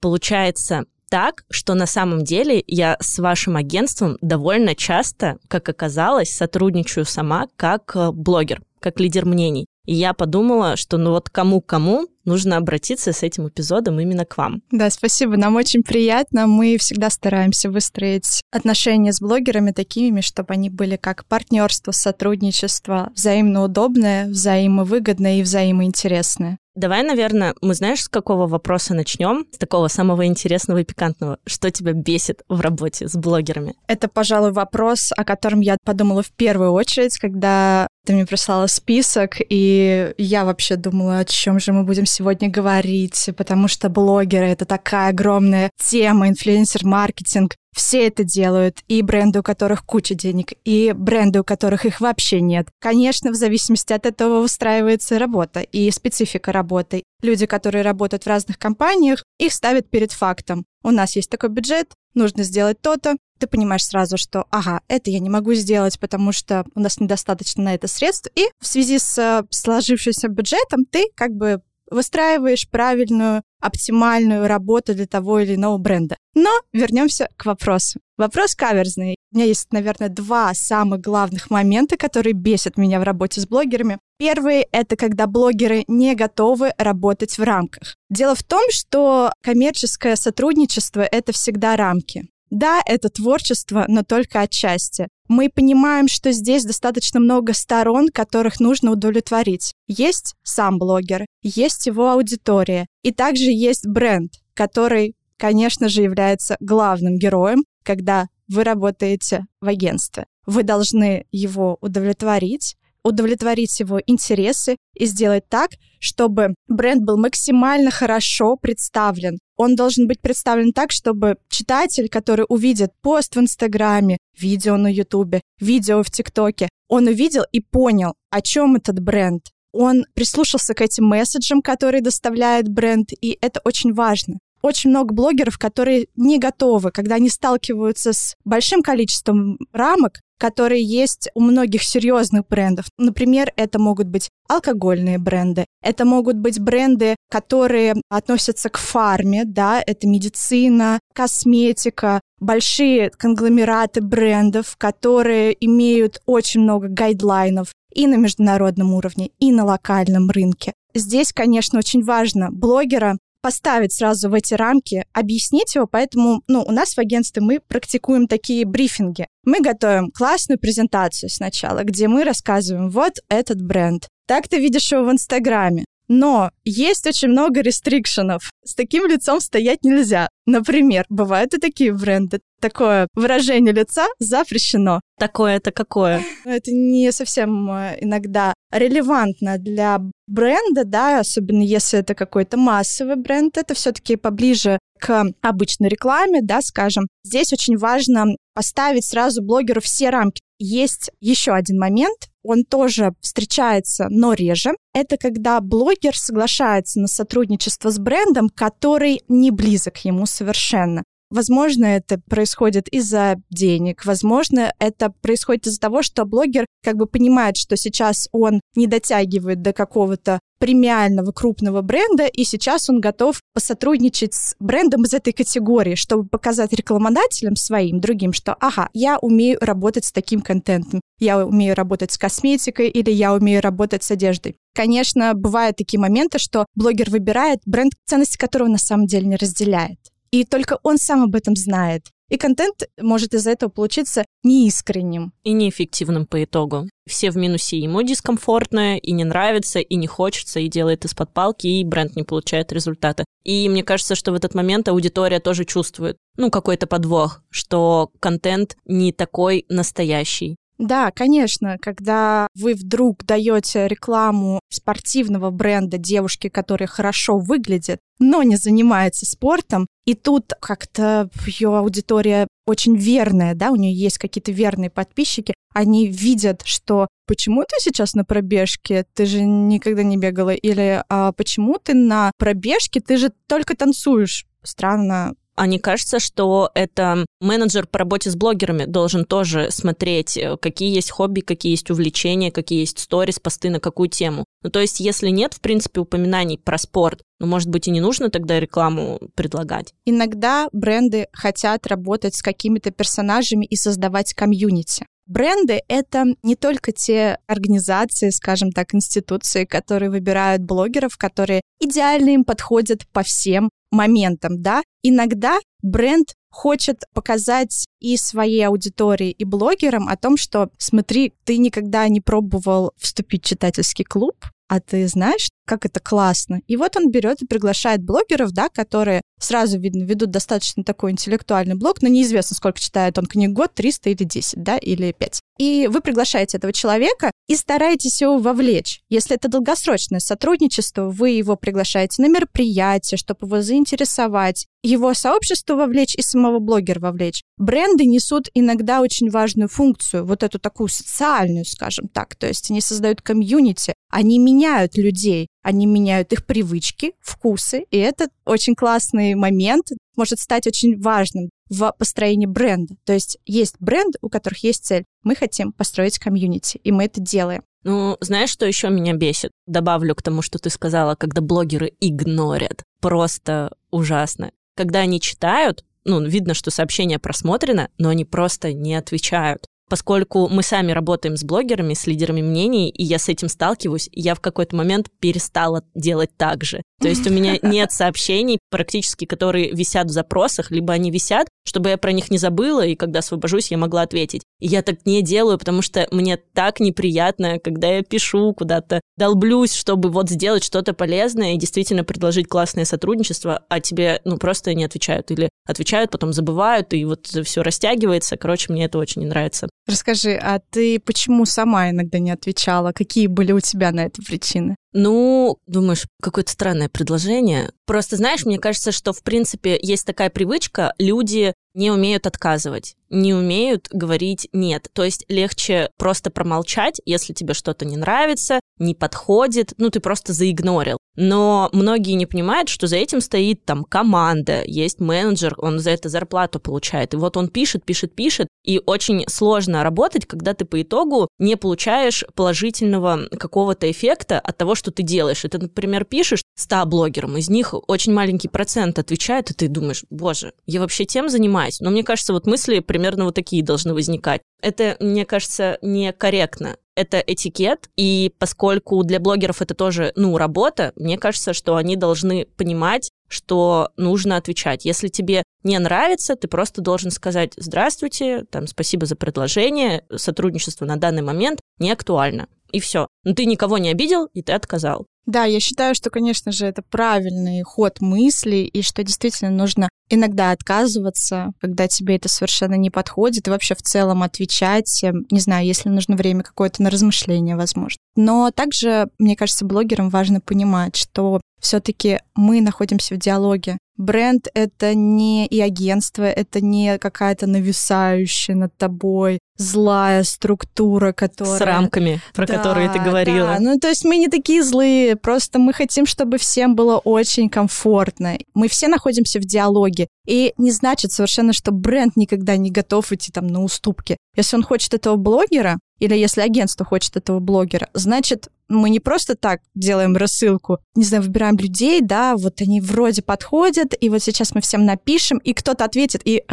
Получается 0.00 0.84
так, 1.10 1.44
что 1.50 1.74
на 1.74 1.86
самом 1.86 2.24
деле 2.24 2.62
я 2.66 2.96
с 3.00 3.18
вашим 3.18 3.56
агентством 3.56 4.16
довольно 4.20 4.74
часто, 4.74 5.38
как 5.48 5.68
оказалось, 5.68 6.34
сотрудничаю 6.34 7.04
сама 7.04 7.48
как 7.56 7.96
э, 7.96 8.12
блогер, 8.12 8.62
как 8.78 9.00
лидер 9.00 9.26
мнений. 9.26 9.66
И 9.86 9.94
я 9.94 10.14
подумала, 10.14 10.76
что 10.76 10.98
ну 10.98 11.10
вот 11.10 11.28
кому-кому 11.28 12.06
нужно 12.24 12.56
обратиться 12.56 13.12
с 13.12 13.22
этим 13.22 13.48
эпизодом 13.48 14.00
именно 14.00 14.24
к 14.24 14.36
вам. 14.36 14.62
Да, 14.70 14.90
спасибо. 14.90 15.36
Нам 15.36 15.56
очень 15.56 15.82
приятно. 15.82 16.46
Мы 16.46 16.76
всегда 16.78 17.10
стараемся 17.10 17.70
выстроить 17.70 18.42
отношения 18.50 19.12
с 19.12 19.20
блогерами 19.20 19.72
такими, 19.72 20.20
чтобы 20.20 20.54
они 20.54 20.70
были 20.70 20.96
как 20.96 21.24
партнерство, 21.26 21.92
сотрудничество, 21.92 23.10
взаимно 23.14 23.64
удобное, 23.64 24.26
взаимовыгодное 24.26 25.38
и 25.38 25.42
взаимоинтересное. 25.42 26.58
Давай, 26.76 27.02
наверное, 27.02 27.54
мы 27.60 27.74
знаешь, 27.74 28.02
с 28.02 28.08
какого 28.08 28.46
вопроса 28.46 28.94
начнем? 28.94 29.44
С 29.52 29.58
такого 29.58 29.88
самого 29.88 30.24
интересного 30.26 30.78
и 30.78 30.84
пикантного. 30.84 31.38
Что 31.44 31.70
тебя 31.70 31.92
бесит 31.92 32.42
в 32.48 32.60
работе 32.60 33.08
с 33.08 33.16
блогерами? 33.16 33.74
Это, 33.88 34.08
пожалуй, 34.08 34.52
вопрос, 34.52 35.10
о 35.16 35.24
котором 35.24 35.60
я 35.60 35.76
подумала 35.84 36.22
в 36.22 36.30
первую 36.30 36.72
очередь, 36.72 37.18
когда 37.18 37.88
ты 38.06 38.14
мне 38.14 38.24
прислала 38.24 38.66
список, 38.66 39.36
и 39.46 40.14
я 40.16 40.44
вообще 40.44 40.76
думала, 40.76 41.18
о 41.18 41.24
чем 41.24 41.60
же 41.60 41.72
мы 41.72 41.84
будем 41.84 42.06
сегодня 42.10 42.50
говорить, 42.50 43.30
потому 43.36 43.68
что 43.68 43.88
блогеры— 43.88 44.46
это 44.48 44.64
такая 44.64 45.10
огромная 45.10 45.70
тема, 45.80 46.28
инфлюенсер-маркетинг. 46.28 47.56
Все 47.74 48.08
это 48.08 48.24
делают, 48.24 48.80
и 48.88 49.00
бренды, 49.00 49.40
у 49.40 49.42
которых 49.44 49.84
куча 49.84 50.14
денег, 50.14 50.52
и 50.64 50.92
бренды, 50.92 51.40
у 51.40 51.44
которых 51.44 51.86
их 51.86 52.00
вообще 52.00 52.40
нет. 52.40 52.68
Конечно, 52.80 53.30
в 53.30 53.36
зависимости 53.36 53.92
от 53.92 54.06
этого 54.06 54.42
устраивается 54.42 55.20
работа 55.20 55.60
и 55.60 55.88
специфика 55.92 56.50
работы. 56.50 57.04
Люди, 57.22 57.46
которые 57.46 57.82
работают 57.82 58.24
в 58.24 58.28
разных 58.28 58.58
компаниях, 58.58 59.22
их 59.38 59.52
ставят 59.52 59.88
перед 59.88 60.10
фактом. 60.10 60.64
У 60.82 60.90
нас 60.90 61.14
есть 61.14 61.30
такой 61.30 61.50
бюджет, 61.50 61.92
нужно 62.14 62.42
сделать 62.42 62.80
то-то. 62.80 63.16
Ты 63.38 63.46
понимаешь 63.46 63.84
сразу, 63.84 64.16
что, 64.18 64.46
ага, 64.50 64.80
это 64.88 65.10
я 65.10 65.18
не 65.18 65.30
могу 65.30 65.54
сделать, 65.54 65.98
потому 65.98 66.32
что 66.32 66.64
у 66.74 66.80
нас 66.80 66.98
недостаточно 66.98 67.62
на 67.64 67.74
это 67.74 67.86
средств. 67.86 68.28
И 68.34 68.46
в 68.60 68.66
связи 68.66 68.98
с 68.98 69.16
э, 69.16 69.44
сложившимся 69.50 70.28
бюджетом 70.28 70.84
ты 70.84 71.06
как 71.14 71.30
бы 71.32 71.62
выстраиваешь 71.90 72.68
правильную, 72.68 73.42
оптимальную 73.60 74.46
работу 74.46 74.94
для 74.94 75.06
того 75.06 75.40
или 75.40 75.56
иного 75.56 75.78
бренда. 75.78 76.16
Но 76.34 76.50
вернемся 76.72 77.28
к 77.36 77.44
вопросу. 77.44 78.00
Вопрос 78.16 78.54
каверзный. 78.54 79.16
У 79.32 79.36
меня 79.36 79.46
есть, 79.46 79.72
наверное, 79.72 80.08
два 80.08 80.52
самых 80.54 81.00
главных 81.00 81.50
момента, 81.50 81.96
которые 81.96 82.32
бесят 82.32 82.76
меня 82.76 83.00
в 83.00 83.02
работе 83.02 83.40
с 83.40 83.46
блогерами. 83.46 83.98
Первый— 84.18 84.66
это 84.72 84.96
когда 84.96 85.26
блогеры 85.26 85.84
не 85.88 86.14
готовы 86.14 86.72
работать 86.78 87.38
в 87.38 87.42
рамках. 87.42 87.96
Дело 88.10 88.34
в 88.34 88.42
том, 88.42 88.62
что 88.70 89.32
коммерческое 89.42 90.16
сотрудничество— 90.16 91.00
это 91.10 91.32
всегда 91.32 91.76
рамки. 91.76 92.28
Да, 92.50 92.82
это 92.84 93.08
творчество, 93.08 93.84
но 93.88 94.02
только 94.02 94.40
отчасти. 94.40 95.06
Мы 95.28 95.48
понимаем, 95.48 96.08
что 96.08 96.32
здесь 96.32 96.64
достаточно 96.64 97.20
много 97.20 97.54
сторон, 97.54 98.08
которых 98.08 98.58
нужно 98.58 98.90
удовлетворить. 98.90 99.72
Есть 99.86 100.34
сам 100.42 100.78
блогер, 100.78 101.26
есть 101.42 101.86
его 101.86 102.10
аудитория, 102.10 102.86
и 103.02 103.12
также 103.12 103.52
есть 103.52 103.86
бренд, 103.86 104.32
который, 104.54 105.14
конечно 105.36 105.88
же, 105.88 106.02
является 106.02 106.56
главным 106.58 107.16
героем, 107.16 107.62
когда 107.84 108.26
вы 108.48 108.64
работаете 108.64 109.46
в 109.60 109.68
агентстве. 109.68 110.26
Вы 110.44 110.64
должны 110.64 111.26
его 111.30 111.78
удовлетворить, 111.80 112.74
удовлетворить 113.04 113.78
его 113.78 114.00
интересы 114.04 114.76
и 114.94 115.06
сделать 115.06 115.48
так, 115.48 115.70
чтобы 116.00 116.54
бренд 116.68 117.02
был 117.02 117.16
максимально 117.16 117.90
хорошо 117.90 118.56
представлен. 118.56 119.38
Он 119.62 119.76
должен 119.76 120.06
быть 120.06 120.22
представлен 120.22 120.72
так, 120.72 120.90
чтобы 120.90 121.36
читатель, 121.50 122.08
который 122.08 122.46
увидит 122.48 122.92
пост 123.02 123.36
в 123.36 123.40
Инстаграме, 123.40 124.16
видео 124.38 124.78
на 124.78 124.90
Ютубе, 124.90 125.42
видео 125.60 126.02
в 126.02 126.10
ТикТоке, 126.10 126.70
он 126.88 127.08
увидел 127.08 127.42
и 127.52 127.60
понял, 127.60 128.14
о 128.30 128.40
чем 128.40 128.76
этот 128.76 129.00
бренд. 129.00 129.42
Он 129.72 130.06
прислушался 130.14 130.72
к 130.72 130.80
этим 130.80 131.04
месседжам, 131.04 131.60
которые 131.60 132.00
доставляет 132.00 132.70
бренд, 132.70 133.12
и 133.20 133.36
это 133.42 133.60
очень 133.62 133.92
важно 133.92 134.38
очень 134.62 134.90
много 134.90 135.14
блогеров, 135.14 135.58
которые 135.58 136.06
не 136.16 136.38
готовы, 136.38 136.90
когда 136.90 137.16
они 137.16 137.28
сталкиваются 137.28 138.12
с 138.12 138.34
большим 138.44 138.82
количеством 138.82 139.58
рамок, 139.72 140.20
которые 140.40 140.82
есть 140.82 141.28
у 141.34 141.40
многих 141.40 141.82
серьезных 141.82 142.48
брендов. 142.48 142.86
Например, 142.96 143.52
это 143.56 143.78
могут 143.78 144.06
быть 144.06 144.30
алкогольные 144.48 145.18
бренды, 145.18 145.66
это 145.82 146.06
могут 146.06 146.36
быть 146.36 146.58
бренды, 146.58 147.14
которые 147.30 147.94
относятся 148.08 148.70
к 148.70 148.78
фарме, 148.78 149.44
да, 149.44 149.82
это 149.86 150.08
медицина, 150.08 150.98
косметика, 151.14 152.20
большие 152.40 153.10
конгломераты 153.10 154.00
брендов, 154.00 154.76
которые 154.78 155.54
имеют 155.64 156.22
очень 156.24 156.62
много 156.62 156.88
гайдлайнов 156.88 157.74
и 157.94 158.06
на 158.06 158.16
международном 158.16 158.94
уровне, 158.94 159.30
и 159.38 159.52
на 159.52 159.64
локальном 159.64 160.30
рынке. 160.30 160.72
Здесь, 160.94 161.32
конечно, 161.32 161.78
очень 161.78 162.02
важно 162.02 162.50
блогера 162.50 163.18
поставить 163.40 163.92
сразу 163.92 164.30
в 164.30 164.34
эти 164.34 164.54
рамки, 164.54 165.04
объяснить 165.12 165.74
его, 165.74 165.86
поэтому 165.86 166.42
ну, 166.48 166.62
у 166.62 166.72
нас 166.72 166.94
в 166.94 166.98
агентстве 166.98 167.42
мы 167.42 167.60
практикуем 167.60 168.26
такие 168.26 168.64
брифинги. 168.64 169.26
Мы 169.44 169.60
готовим 169.60 170.10
классную 170.10 170.58
презентацию 170.58 171.30
сначала, 171.30 171.84
где 171.84 172.08
мы 172.08 172.24
рассказываем, 172.24 172.90
вот 172.90 173.14
этот 173.28 173.62
бренд. 173.62 174.08
Так 174.26 174.48
ты 174.48 174.58
видишь 174.58 174.92
его 174.92 175.04
в 175.04 175.12
Инстаграме. 175.12 175.84
Но 176.10 176.50
есть 176.64 177.06
очень 177.06 177.28
много 177.28 177.60
рестрикшенов. 177.60 178.50
С 178.64 178.74
таким 178.74 179.06
лицом 179.06 179.40
стоять 179.40 179.84
нельзя. 179.84 180.28
Например, 180.44 181.04
бывают 181.08 181.54
и 181.54 181.58
такие 181.58 181.92
бренды. 181.92 182.40
Такое 182.60 183.06
выражение 183.14 183.72
лица 183.72 184.08
запрещено. 184.18 185.00
Такое 185.20 185.58
это 185.58 185.70
какое? 185.70 186.24
Это 186.44 186.72
не 186.72 187.12
совсем 187.12 187.70
э, 187.70 187.98
иногда 188.00 188.54
релевантно 188.72 189.58
для 189.58 190.00
бренда, 190.26 190.84
да, 190.84 191.20
особенно 191.20 191.62
если 191.62 192.00
это 192.00 192.16
какой-то 192.16 192.56
массовый 192.56 193.14
бренд, 193.14 193.56
это 193.56 193.74
все-таки 193.74 194.16
поближе 194.16 194.80
к 194.98 195.26
обычной 195.42 195.88
рекламе, 195.88 196.40
да, 196.42 196.60
скажем. 196.60 197.06
Здесь 197.24 197.52
очень 197.52 197.76
важно 197.76 198.36
поставить 198.52 199.06
сразу 199.06 199.42
блогеру 199.42 199.80
все 199.80 200.10
рамки. 200.10 200.42
Есть 200.62 201.10
еще 201.20 201.52
один 201.52 201.78
момент, 201.78 202.28
он 202.42 202.64
тоже 202.64 203.14
встречается, 203.22 204.08
но 204.10 204.34
реже. 204.34 204.72
Это 204.92 205.16
когда 205.16 205.58
блогер 205.62 206.14
соглашается 206.14 207.00
на 207.00 207.06
сотрудничество 207.06 207.88
с 207.88 207.98
брендом, 207.98 208.50
который 208.50 209.22
не 209.26 209.50
близок 209.50 210.04
ему 210.04 210.26
совершенно. 210.26 211.02
Возможно, 211.30 211.86
это 211.86 212.20
происходит 212.28 212.88
из-за 212.88 213.36
денег, 213.48 214.04
возможно, 214.04 214.74
это 214.78 215.10
происходит 215.22 215.66
из-за 215.66 215.80
того, 215.80 216.02
что 216.02 216.26
блогер 216.26 216.66
как 216.84 216.96
бы 216.96 217.06
понимает, 217.06 217.56
что 217.56 217.76
сейчас 217.76 218.28
он 218.32 218.60
не 218.74 218.86
дотягивает 218.86 219.62
до 219.62 219.72
какого-то 219.72 220.40
премиального 220.60 221.32
крупного 221.32 221.80
бренда, 221.80 222.26
и 222.26 222.44
сейчас 222.44 222.88
он 222.88 223.00
готов 223.00 223.40
посотрудничать 223.54 224.34
с 224.34 224.54
брендом 224.60 225.04
из 225.04 225.14
этой 225.14 225.32
категории, 225.32 225.94
чтобы 225.94 226.28
показать 226.28 226.72
рекламодателям 226.72 227.56
своим, 227.56 228.00
другим, 228.00 228.32
что, 228.32 228.54
ага, 228.60 228.90
я 228.92 229.18
умею 229.18 229.58
работать 229.60 230.04
с 230.04 230.12
таким 230.12 230.42
контентом, 230.42 231.00
я 231.18 231.44
умею 231.44 231.74
работать 231.74 232.12
с 232.12 232.18
косметикой 232.18 232.88
или 232.88 233.10
я 233.10 233.32
умею 233.32 233.62
работать 233.62 234.04
с 234.04 234.10
одеждой. 234.10 234.56
Конечно, 234.74 235.32
бывают 235.34 235.76
такие 235.76 235.98
моменты, 235.98 236.38
что 236.38 236.66
блогер 236.74 237.10
выбирает 237.10 237.60
бренд, 237.64 237.94
ценности 238.04 238.36
которого 238.36 238.68
на 238.68 238.78
самом 238.78 239.06
деле 239.06 239.26
не 239.26 239.36
разделяет. 239.36 239.98
И 240.30 240.44
только 240.44 240.78
он 240.82 240.98
сам 240.98 241.24
об 241.24 241.34
этом 241.34 241.56
знает. 241.56 242.02
И 242.30 242.36
контент 242.36 242.84
может 242.98 243.34
из-за 243.34 243.50
этого 243.50 243.70
получиться 243.70 244.24
неискренним. 244.44 245.32
И 245.42 245.52
неэффективным 245.52 246.26
по 246.26 246.42
итогу. 246.44 246.88
Все 247.08 247.32
в 247.32 247.36
минусе, 247.36 247.78
ему 247.78 248.02
дискомфортно, 248.02 248.98
и 248.98 249.10
не 249.10 249.24
нравится, 249.24 249.80
и 249.80 249.96
не 249.96 250.06
хочется, 250.06 250.60
и 250.60 250.68
делает 250.68 251.04
из-под 251.04 251.34
палки, 251.34 251.66
и 251.66 251.84
бренд 251.84 252.14
не 252.14 252.22
получает 252.22 252.72
результата. 252.72 253.24
И 253.42 253.68
мне 253.68 253.82
кажется, 253.82 254.14
что 254.14 254.30
в 254.30 254.36
этот 254.36 254.54
момент 254.54 254.88
аудитория 254.88 255.40
тоже 255.40 255.64
чувствует, 255.64 256.16
ну, 256.36 256.50
какой-то 256.50 256.86
подвох, 256.86 257.42
что 257.50 258.10
контент 258.20 258.76
не 258.84 259.12
такой 259.12 259.66
настоящий. 259.68 260.56
Да, 260.80 261.10
конечно, 261.10 261.76
когда 261.78 262.46
вы 262.54 262.72
вдруг 262.72 263.26
даете 263.26 263.86
рекламу 263.86 264.60
спортивного 264.72 265.50
бренда 265.50 265.98
девушки, 265.98 266.48
которая 266.48 266.86
хорошо 266.86 267.36
выглядит, 267.36 267.98
но 268.18 268.42
не 268.42 268.56
занимается 268.56 269.26
спортом, 269.26 269.86
и 270.06 270.14
тут 270.14 270.54
как-то 270.58 271.28
ее 271.46 271.76
аудитория 271.76 272.48
очень 272.66 272.96
верная, 272.96 273.54
да, 273.54 273.72
у 273.72 273.76
нее 273.76 273.94
есть 273.94 274.16
какие-то 274.16 274.52
верные 274.52 274.88
подписчики, 274.88 275.52
они 275.74 276.06
видят, 276.06 276.62
что 276.64 277.08
почему 277.26 277.64
ты 277.64 277.76
сейчас 277.78 278.14
на 278.14 278.24
пробежке, 278.24 279.04
ты 279.12 279.26
же 279.26 279.42
никогда 279.42 280.02
не 280.02 280.16
бегала, 280.16 280.54
или 280.54 281.04
а 281.10 281.32
почему 281.32 281.78
ты 281.78 281.92
на 281.92 282.32
пробежке, 282.38 283.00
ты 283.00 283.18
же 283.18 283.30
только 283.46 283.76
танцуешь. 283.76 284.46
Странно, 284.62 285.34
а 285.60 285.66
не 285.66 285.78
кажется, 285.78 286.20
что 286.20 286.70
это 286.74 287.26
менеджер 287.42 287.86
по 287.86 287.98
работе 287.98 288.30
с 288.30 288.34
блогерами 288.34 288.86
должен 288.86 289.26
тоже 289.26 289.70
смотреть, 289.70 290.38
э, 290.38 290.56
какие 290.56 290.94
есть 290.94 291.10
хобби, 291.10 291.40
какие 291.40 291.72
есть 291.72 291.90
увлечения, 291.90 292.50
какие 292.50 292.80
есть 292.80 292.98
сторис, 292.98 293.38
посты 293.38 293.68
на 293.68 293.78
какую 293.78 294.08
тему. 294.08 294.46
Ну, 294.62 294.70
то 294.70 294.80
есть, 294.80 295.00
если 295.00 295.28
нет, 295.28 295.52
в 295.52 295.60
принципе, 295.60 296.00
упоминаний 296.00 296.56
про 296.56 296.78
спорт, 296.78 297.20
ну, 297.40 297.46
может 297.46 297.68
быть, 297.68 297.88
и 297.88 297.90
не 297.90 298.00
нужно 298.00 298.30
тогда 298.30 298.58
рекламу 298.58 299.20
предлагать. 299.34 299.92
Иногда 300.06 300.70
бренды 300.72 301.26
хотят 301.30 301.86
работать 301.86 302.34
с 302.34 302.40
какими-то 302.40 302.90
персонажами 302.90 303.66
и 303.66 303.76
создавать 303.76 304.32
комьюнити. 304.32 305.04
Бренды— 305.26 305.82
это 305.88 306.24
не 306.42 306.56
только 306.56 306.90
те 306.92 307.38
организации, 307.46 308.30
скажем 308.30 308.72
так, 308.72 308.94
институции, 308.94 309.66
которые 309.66 310.08
выбирают 310.08 310.62
блогеров, 310.62 311.18
которые 311.18 311.60
идеально 311.80 312.30
им 312.30 312.44
подходят 312.44 313.06
по 313.12 313.22
всем 313.22 313.68
моментам, 313.90 314.62
да. 314.62 314.82
Иногда 315.02 315.58
бренд 315.82 316.34
хочет 316.50 317.04
показать 317.14 317.86
и 318.00 318.16
своей 318.16 318.66
аудитории, 318.66 319.30
и 319.30 319.44
блогерам 319.44 320.08
о 320.08 320.16
том, 320.16 320.36
что, 320.36 320.70
смотри, 320.78 321.32
ты 321.44 321.58
никогда 321.58 322.08
не 322.08 322.20
пробовал 322.20 322.92
вступить 322.96 323.44
в 323.44 323.48
читательский 323.48 324.04
клуб, 324.04 324.36
а 324.70 324.78
ты 324.78 325.08
знаешь, 325.08 325.50
как 325.66 325.84
это 325.84 325.98
классно. 325.98 326.60
И 326.68 326.76
вот 326.76 326.96
он 326.96 327.10
берет 327.10 327.42
и 327.42 327.46
приглашает 327.46 328.04
блогеров, 328.04 328.52
да, 328.52 328.68
которые 328.68 329.20
сразу 329.40 329.80
видно, 329.80 330.04
ведут 330.04 330.30
достаточно 330.30 330.84
такой 330.84 331.10
интеллектуальный 331.10 331.74
блог, 331.74 332.02
но 332.02 332.08
неизвестно, 332.08 332.54
сколько 332.54 332.78
читает 332.78 333.18
он 333.18 333.26
книг 333.26 333.50
год, 333.50 333.74
300 333.74 334.10
или 334.10 334.22
10, 334.22 334.62
да, 334.62 334.78
или 334.78 335.10
5. 335.10 335.40
И 335.58 335.88
вы 335.90 336.00
приглашаете 336.00 336.58
этого 336.58 336.72
человека 336.72 337.32
и 337.48 337.56
стараетесь 337.56 338.20
его 338.20 338.38
вовлечь. 338.38 339.00
Если 339.08 339.34
это 339.34 339.48
долгосрочное 339.48 340.20
сотрудничество, 340.20 341.10
вы 341.10 341.30
его 341.30 341.56
приглашаете 341.56 342.22
на 342.22 342.28
мероприятие, 342.28 343.18
чтобы 343.18 343.46
его 343.46 343.62
заинтересовать, 343.62 344.66
его 344.82 345.14
сообщество 345.14 345.74
вовлечь 345.74 346.14
и 346.14 346.22
самого 346.22 346.58
блогера 346.58 347.00
вовлечь. 347.00 347.42
Бренды 347.56 348.04
несут 348.06 348.48
иногда 348.54 349.00
очень 349.00 349.30
важную 349.30 349.68
функцию, 349.68 350.24
вот 350.24 350.42
эту 350.42 350.58
такую 350.58 350.88
социальную, 350.88 351.64
скажем 351.64 352.08
так. 352.08 352.34
То 352.36 352.46
есть 352.46 352.70
они 352.70 352.80
создают 352.80 353.20
комьюнити, 353.20 353.94
они 354.10 354.38
меняют 354.38 354.96
людей, 354.96 355.48
они 355.62 355.86
меняют 355.86 356.32
их 356.32 356.46
привычки, 356.46 357.12
вкусы, 357.20 357.84
и 357.90 357.98
это 357.98 358.28
очень 358.44 358.74
классный 358.74 359.34
момент, 359.34 359.88
может 360.16 360.38
стать 360.38 360.66
очень 360.66 361.00
важным 361.00 361.50
в 361.68 361.94
построении 361.98 362.46
бренда. 362.46 362.94
То 363.04 363.12
есть 363.12 363.38
есть 363.46 363.76
бренды, 363.78 364.18
у 364.22 364.28
которых 364.28 364.64
есть 364.64 364.84
цель. 364.84 365.04
Мы 365.22 365.34
хотим 365.36 365.72
построить 365.72 366.18
комьюнити, 366.18 366.80
и 366.82 366.90
мы 366.90 367.04
это 367.04 367.20
делаем. 367.20 367.62
Ну, 367.84 368.18
знаешь, 368.20 368.50
что 368.50 368.66
еще 368.66 368.90
меня 368.90 369.14
бесит? 369.14 369.52
Добавлю 369.66 370.14
к 370.14 370.22
тому, 370.22 370.42
что 370.42 370.58
ты 370.58 370.68
сказала, 370.68 371.14
когда 371.14 371.40
блогеры 371.40 371.92
игнорят. 372.00 372.82
Просто 373.00 373.72
ужасно 373.90 374.50
когда 374.74 375.00
они 375.00 375.20
читают, 375.20 375.84
ну, 376.04 376.22
видно, 376.24 376.54
что 376.54 376.70
сообщение 376.70 377.18
просмотрено, 377.18 377.88
но 377.98 378.08
они 378.08 378.24
просто 378.24 378.72
не 378.72 378.94
отвечают 378.94 379.66
поскольку 379.90 380.48
мы 380.48 380.62
сами 380.62 380.92
работаем 380.92 381.36
с 381.36 381.42
блогерами, 381.42 381.94
с 381.94 382.06
лидерами 382.06 382.40
мнений, 382.40 382.88
и 382.88 383.02
я 383.02 383.18
с 383.18 383.28
этим 383.28 383.48
сталкиваюсь, 383.48 384.08
я 384.12 384.34
в 384.34 384.40
какой-то 384.40 384.76
момент 384.76 385.08
перестала 385.18 385.82
делать 385.94 386.30
так 386.36 386.64
же. 386.64 386.82
То 387.02 387.08
есть 387.08 387.26
у 387.26 387.32
меня 387.32 387.58
нет 387.62 387.90
сообщений 387.90 388.58
практически, 388.70 389.24
которые 389.24 389.72
висят 389.72 390.06
в 390.06 390.12
запросах, 390.12 390.70
либо 390.70 390.92
они 390.94 391.10
висят, 391.10 391.48
чтобы 391.66 391.90
я 391.90 391.98
про 391.98 392.12
них 392.12 392.30
не 392.30 392.38
забыла, 392.38 392.86
и 392.86 392.94
когда 392.94 393.18
освобожусь, 393.18 393.70
я 393.70 393.78
могла 393.78 394.02
ответить. 394.02 394.42
И 394.60 394.68
я 394.68 394.82
так 394.82 395.04
не 395.06 395.22
делаю, 395.22 395.58
потому 395.58 395.82
что 395.82 396.06
мне 396.12 396.36
так 396.36 396.78
неприятно, 396.78 397.58
когда 397.58 397.88
я 397.88 398.02
пишу 398.02 398.54
куда-то, 398.54 399.00
долблюсь, 399.16 399.74
чтобы 399.74 400.10
вот 400.10 400.30
сделать 400.30 400.64
что-то 400.64 400.94
полезное 400.94 401.54
и 401.54 401.58
действительно 401.58 402.04
предложить 402.04 402.48
классное 402.48 402.84
сотрудничество, 402.84 403.64
а 403.68 403.80
тебе, 403.80 404.20
ну, 404.24 404.36
просто 404.36 404.72
не 404.74 404.84
отвечают. 404.84 405.30
Или 405.30 405.48
отвечают, 405.66 406.10
потом 406.10 406.32
забывают, 406.32 406.92
и 406.92 407.04
вот 407.04 407.26
все 407.26 407.62
растягивается. 407.62 408.36
Короче, 408.36 408.72
мне 408.72 408.84
это 408.84 408.98
очень 408.98 409.22
не 409.22 409.28
нравится. 409.28 409.68
Расскажи, 409.90 410.38
а 410.40 410.60
ты 410.70 411.00
почему 411.00 411.44
сама 411.44 411.90
иногда 411.90 412.20
не 412.20 412.30
отвечала? 412.30 412.92
Какие 412.92 413.26
были 413.26 413.50
у 413.50 413.58
тебя 413.58 413.90
на 413.90 414.04
это 414.04 414.22
причины? 414.22 414.76
Ну, 414.92 415.58
думаешь, 415.66 416.06
какое-то 416.20 416.50
странное 416.50 416.88
предложение. 416.88 417.72
Просто, 417.86 418.16
знаешь, 418.16 418.44
мне 418.44 418.58
кажется, 418.58 418.92
что, 418.92 419.12
в 419.12 419.22
принципе, 419.22 419.78
есть 419.80 420.06
такая 420.06 420.30
привычка, 420.30 420.94
люди 420.98 421.54
не 421.74 421.90
умеют 421.90 422.26
отказывать, 422.26 422.96
не 423.10 423.32
умеют 423.32 423.88
говорить 423.90 424.48
«нет». 424.52 424.88
То 424.92 425.04
есть 425.04 425.24
легче 425.28 425.90
просто 425.98 426.30
промолчать, 426.30 427.00
если 427.04 427.32
тебе 427.32 427.54
что-то 427.54 427.84
не 427.84 427.96
нравится, 427.96 428.60
не 428.78 428.94
подходит, 428.94 429.74
ну, 429.76 429.90
ты 429.90 430.00
просто 430.00 430.32
заигнорил. 430.32 430.98
Но 431.16 431.68
многие 431.72 432.12
не 432.12 432.26
понимают, 432.26 432.68
что 432.68 432.86
за 432.86 432.96
этим 432.96 433.20
стоит 433.20 433.64
там 433.64 433.84
команда, 433.84 434.62
есть 434.64 435.00
менеджер, 435.00 435.54
он 435.58 435.78
за 435.78 435.90
это 435.90 436.08
зарплату 436.08 436.60
получает. 436.60 437.14
И 437.14 437.16
вот 437.16 437.36
он 437.36 437.48
пишет, 437.48 437.84
пишет, 437.84 438.14
пишет, 438.14 438.48
и 438.64 438.80
очень 438.84 439.24
сложно 439.28 439.82
работать, 439.82 440.26
когда 440.26 440.54
ты 440.54 440.64
по 440.64 440.80
итогу 440.80 441.28
не 441.38 441.56
получаешь 441.56 442.24
положительного 442.34 443.26
какого-то 443.38 443.90
эффекта 443.90 444.40
от 444.40 444.56
того, 444.56 444.74
что 444.80 444.90
ты 444.90 445.02
делаешь. 445.02 445.44
И 445.44 445.48
ты, 445.48 445.58
например, 445.58 446.04
пишешь 446.04 446.42
100 446.56 446.86
блогерам, 446.86 447.36
из 447.36 447.48
них 447.48 447.74
очень 447.86 448.12
маленький 448.12 448.48
процент 448.48 448.98
отвечает, 448.98 449.50
и 449.50 449.54
ты 449.54 449.68
думаешь, 449.68 450.04
боже, 450.10 450.54
я 450.66 450.80
вообще 450.80 451.04
тем 451.04 451.28
занимаюсь. 451.28 451.80
Но 451.80 451.90
мне 451.90 452.02
кажется, 452.02 452.32
вот 452.32 452.46
мысли 452.46 452.80
примерно 452.80 453.26
вот 453.26 453.34
такие 453.34 453.62
должны 453.62 453.94
возникать. 453.94 454.40
Это, 454.62 454.96
мне 455.00 455.24
кажется, 455.24 455.78
некорректно 455.82 456.76
это 456.96 457.18
этикет, 457.18 457.88
и 457.96 458.32
поскольку 458.38 459.02
для 459.04 459.20
блогеров 459.20 459.62
это 459.62 459.74
тоже, 459.74 460.12
ну, 460.16 460.36
работа, 460.36 460.92
мне 460.96 461.16
кажется, 461.16 461.54
что 461.54 461.76
они 461.76 461.96
должны 461.96 462.46
понимать, 462.56 463.10
что 463.26 463.90
нужно 463.96 464.36
отвечать. 464.36 464.84
Если 464.84 465.08
тебе 465.08 465.42
не 465.62 465.78
нравится, 465.78 466.36
ты 466.36 466.46
просто 466.46 466.82
должен 466.82 467.10
сказать 467.10 467.52
«Здравствуйте», 467.56 468.44
там 468.50 468.66
«Спасибо 468.66 469.06
за 469.06 469.16
предложение», 469.16 470.04
сотрудничество 470.14 470.84
на 470.84 470.96
данный 470.96 471.22
момент 471.22 471.60
не 471.78 471.90
актуально. 471.90 472.48
И 472.72 472.80
все. 472.80 473.08
Но 473.24 473.34
ты 473.34 473.46
никого 473.46 473.78
не 473.78 473.90
обидел, 473.90 474.26
и 474.32 474.42
ты 474.42 474.52
отказал. 474.52 475.06
Да, 475.26 475.44
я 475.44 475.60
считаю, 475.60 475.94
что, 475.94 476.10
конечно 476.10 476.50
же, 476.50 476.66
это 476.66 476.82
правильный 476.82 477.62
ход 477.62 478.00
мысли, 478.00 478.56
и 478.56 478.82
что 478.82 479.04
действительно 479.04 479.50
нужно 479.50 479.88
иногда 480.08 480.50
отказываться, 480.50 481.52
когда 481.60 481.86
тебе 481.86 482.16
это 482.16 482.28
совершенно 482.28 482.74
не 482.74 482.90
подходит, 482.90 483.46
и 483.46 483.50
вообще 483.50 483.74
в 483.74 483.82
целом 483.82 484.22
отвечать, 484.24 485.04
эм, 485.04 485.26
не 485.30 485.38
знаю, 485.38 485.66
если 485.66 485.88
нужно 485.88 486.16
время 486.16 486.42
какое-то 486.42 486.82
на 486.82 486.90
размышление, 486.90 487.54
возможно. 487.54 487.98
Но 488.16 488.50
также, 488.50 489.08
мне 489.18 489.36
кажется, 489.36 489.64
блогерам 489.64 490.10
важно 490.10 490.40
понимать, 490.40 490.96
что 490.96 491.40
все-таки 491.60 492.20
мы 492.34 492.60
находимся 492.60 493.14
в 493.14 493.18
диалоге. 493.18 493.78
Бренд— 494.00 494.48
это 494.54 494.94
не 494.94 495.46
и 495.46 495.60
агентство, 495.60 496.22
это 496.22 496.62
не 496.62 496.96
какая-то 496.96 497.46
нависающая 497.46 498.54
над 498.54 498.74
тобой 498.78 499.40
злая 499.58 500.22
структура, 500.22 501.12
которая... 501.12 501.58
С 501.58 501.60
рамками, 501.60 502.22
про 502.32 502.46
да, 502.46 502.56
которые 502.56 502.88
ты 502.88 502.98
говорила. 502.98 503.48
Да. 503.48 503.60
Ну, 503.60 503.78
то 503.78 503.88
есть 503.88 504.06
мы 504.06 504.16
не 504.16 504.28
такие 504.28 504.62
злые, 504.62 505.16
просто 505.16 505.58
мы 505.58 505.74
хотим, 505.74 506.06
чтобы 506.06 506.38
всем 506.38 506.74
было 506.74 506.96
очень 506.96 507.50
комфортно. 507.50 508.38
Мы 508.54 508.68
все 508.68 508.88
находимся 508.88 509.38
в 509.38 509.44
диалоге. 509.44 510.08
И 510.26 510.54
не 510.56 510.70
значит 510.70 511.12
совершенно, 511.12 511.52
что 511.52 511.70
бренд 511.70 512.16
никогда 512.16 512.56
не 512.56 512.70
готов 512.70 513.12
идти 513.12 513.30
там 513.30 513.48
на 513.48 513.62
уступки. 513.62 514.16
Если 514.34 514.56
он 514.56 514.62
хочет 514.62 514.94
этого 514.94 515.16
блогера, 515.16 515.78
или 515.98 516.14
если 516.14 516.40
агентство 516.40 516.86
хочет 516.86 517.18
этого 517.18 517.38
блогера, 517.38 517.90
значит, 517.92 518.48
мы 518.70 518.88
не 518.88 519.00
просто 519.00 519.34
так 519.34 519.60
делаем 519.74 520.16
рассылку, 520.16 520.78
не 520.94 521.04
знаю, 521.04 521.24
выбираем 521.24 521.56
людей, 521.56 522.00
да, 522.00 522.36
вот 522.36 522.60
они 522.60 522.80
вроде 522.80 523.22
подходят, 523.22 523.94
и 524.00 524.08
вот 524.08 524.22
сейчас 524.22 524.54
мы 524.54 524.60
всем 524.60 524.86
напишем, 524.86 525.38
и 525.38 525.52
кто-то 525.52 525.84
ответит, 525.84 526.22
и 526.24 526.44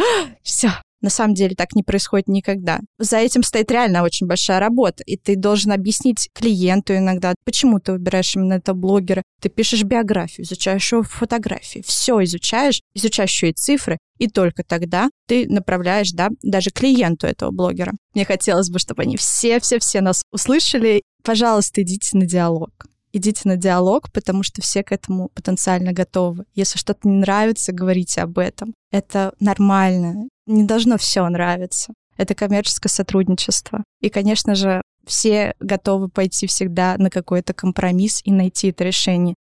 все, 0.44 0.72
на 1.02 1.10
самом 1.10 1.34
деле 1.34 1.56
так 1.56 1.74
не 1.74 1.84
происходит 1.84 2.28
никогда. 2.28 2.80
За 2.98 3.18
этим 3.18 3.44
стоит 3.44 3.72
реально 3.72 4.04
очень 4.04 4.28
большая 4.28 4.60
работа, 4.60 5.04
и 5.06 5.18
ты 5.18 5.36
должен 5.36 5.72
объяснить 5.72 6.30
клиенту 6.34 6.96
иногда, 6.96 7.36
почему 7.46 7.80
ты 7.80 7.94
выбираешь 7.94 8.36
именно 8.36 8.54
этого 8.54 8.76
блогера. 8.76 9.24
Ты 9.42 9.50
пишешь 9.50 9.84
биографию, 9.84 10.46
изучаешь 10.46 10.92
его 10.92 11.04
фотографии, 11.04 11.84
все 11.86 12.24
изучаешь, 12.24 12.82
изучаешь 12.94 13.32
еще 13.32 13.50
и 13.50 13.54
цифры, 13.54 13.98
и 14.18 14.28
только 14.28 14.64
тогда 14.64 15.10
ты 15.28 15.48
направляешь, 15.48 16.12
да, 16.12 16.30
даже 16.42 16.72
клиенту 16.72 17.28
этого 17.28 17.52
блогера. 17.52 17.94
Мне 18.14 18.26
хотелось 18.26 18.70
бы, 18.70 18.80
чтобы 18.80 19.04
они 19.04 19.18
все-все-все 19.18 20.02
нас 20.02 20.24
услышали. 20.32 21.04
Пожалуйста, 21.24 21.82
идите 21.82 22.18
на 22.18 22.26
диалог 22.26 22.88
идите 23.14 23.42
на 23.46 23.58
диалог, 23.58 24.12
потому 24.12 24.44
что 24.44 24.62
все 24.62 24.84
к 24.84 24.92
этому 24.92 25.30
потенциально 25.30 25.92
готовы. 25.92 26.46
Если 26.54 26.78
что-то 26.78 27.08
не 27.08 27.16
нравится, 27.16 27.74
говорите 27.74 28.22
об 28.22 28.38
этом. 28.38 28.74
Это 28.92 29.34
нормально. 29.40 30.28
Не 30.48 30.64
должно 30.64 30.98
все 30.98 31.28
нравиться. 31.28 31.94
Это 32.16 32.34
коммерческое 32.34 32.90
сотрудничество. 32.90 33.84
И, 34.00 34.10
конечно 34.10 34.56
же, 34.56 34.82
все 35.06 35.54
готовы 35.60 36.08
пойти 36.08 36.48
всегда 36.48 36.96
на 36.98 37.10
какой-то 37.10 37.54
компромисс 37.54 38.22
и 38.24 38.32
найти 38.32 38.70
это 38.70 38.86
решение. 38.86 39.36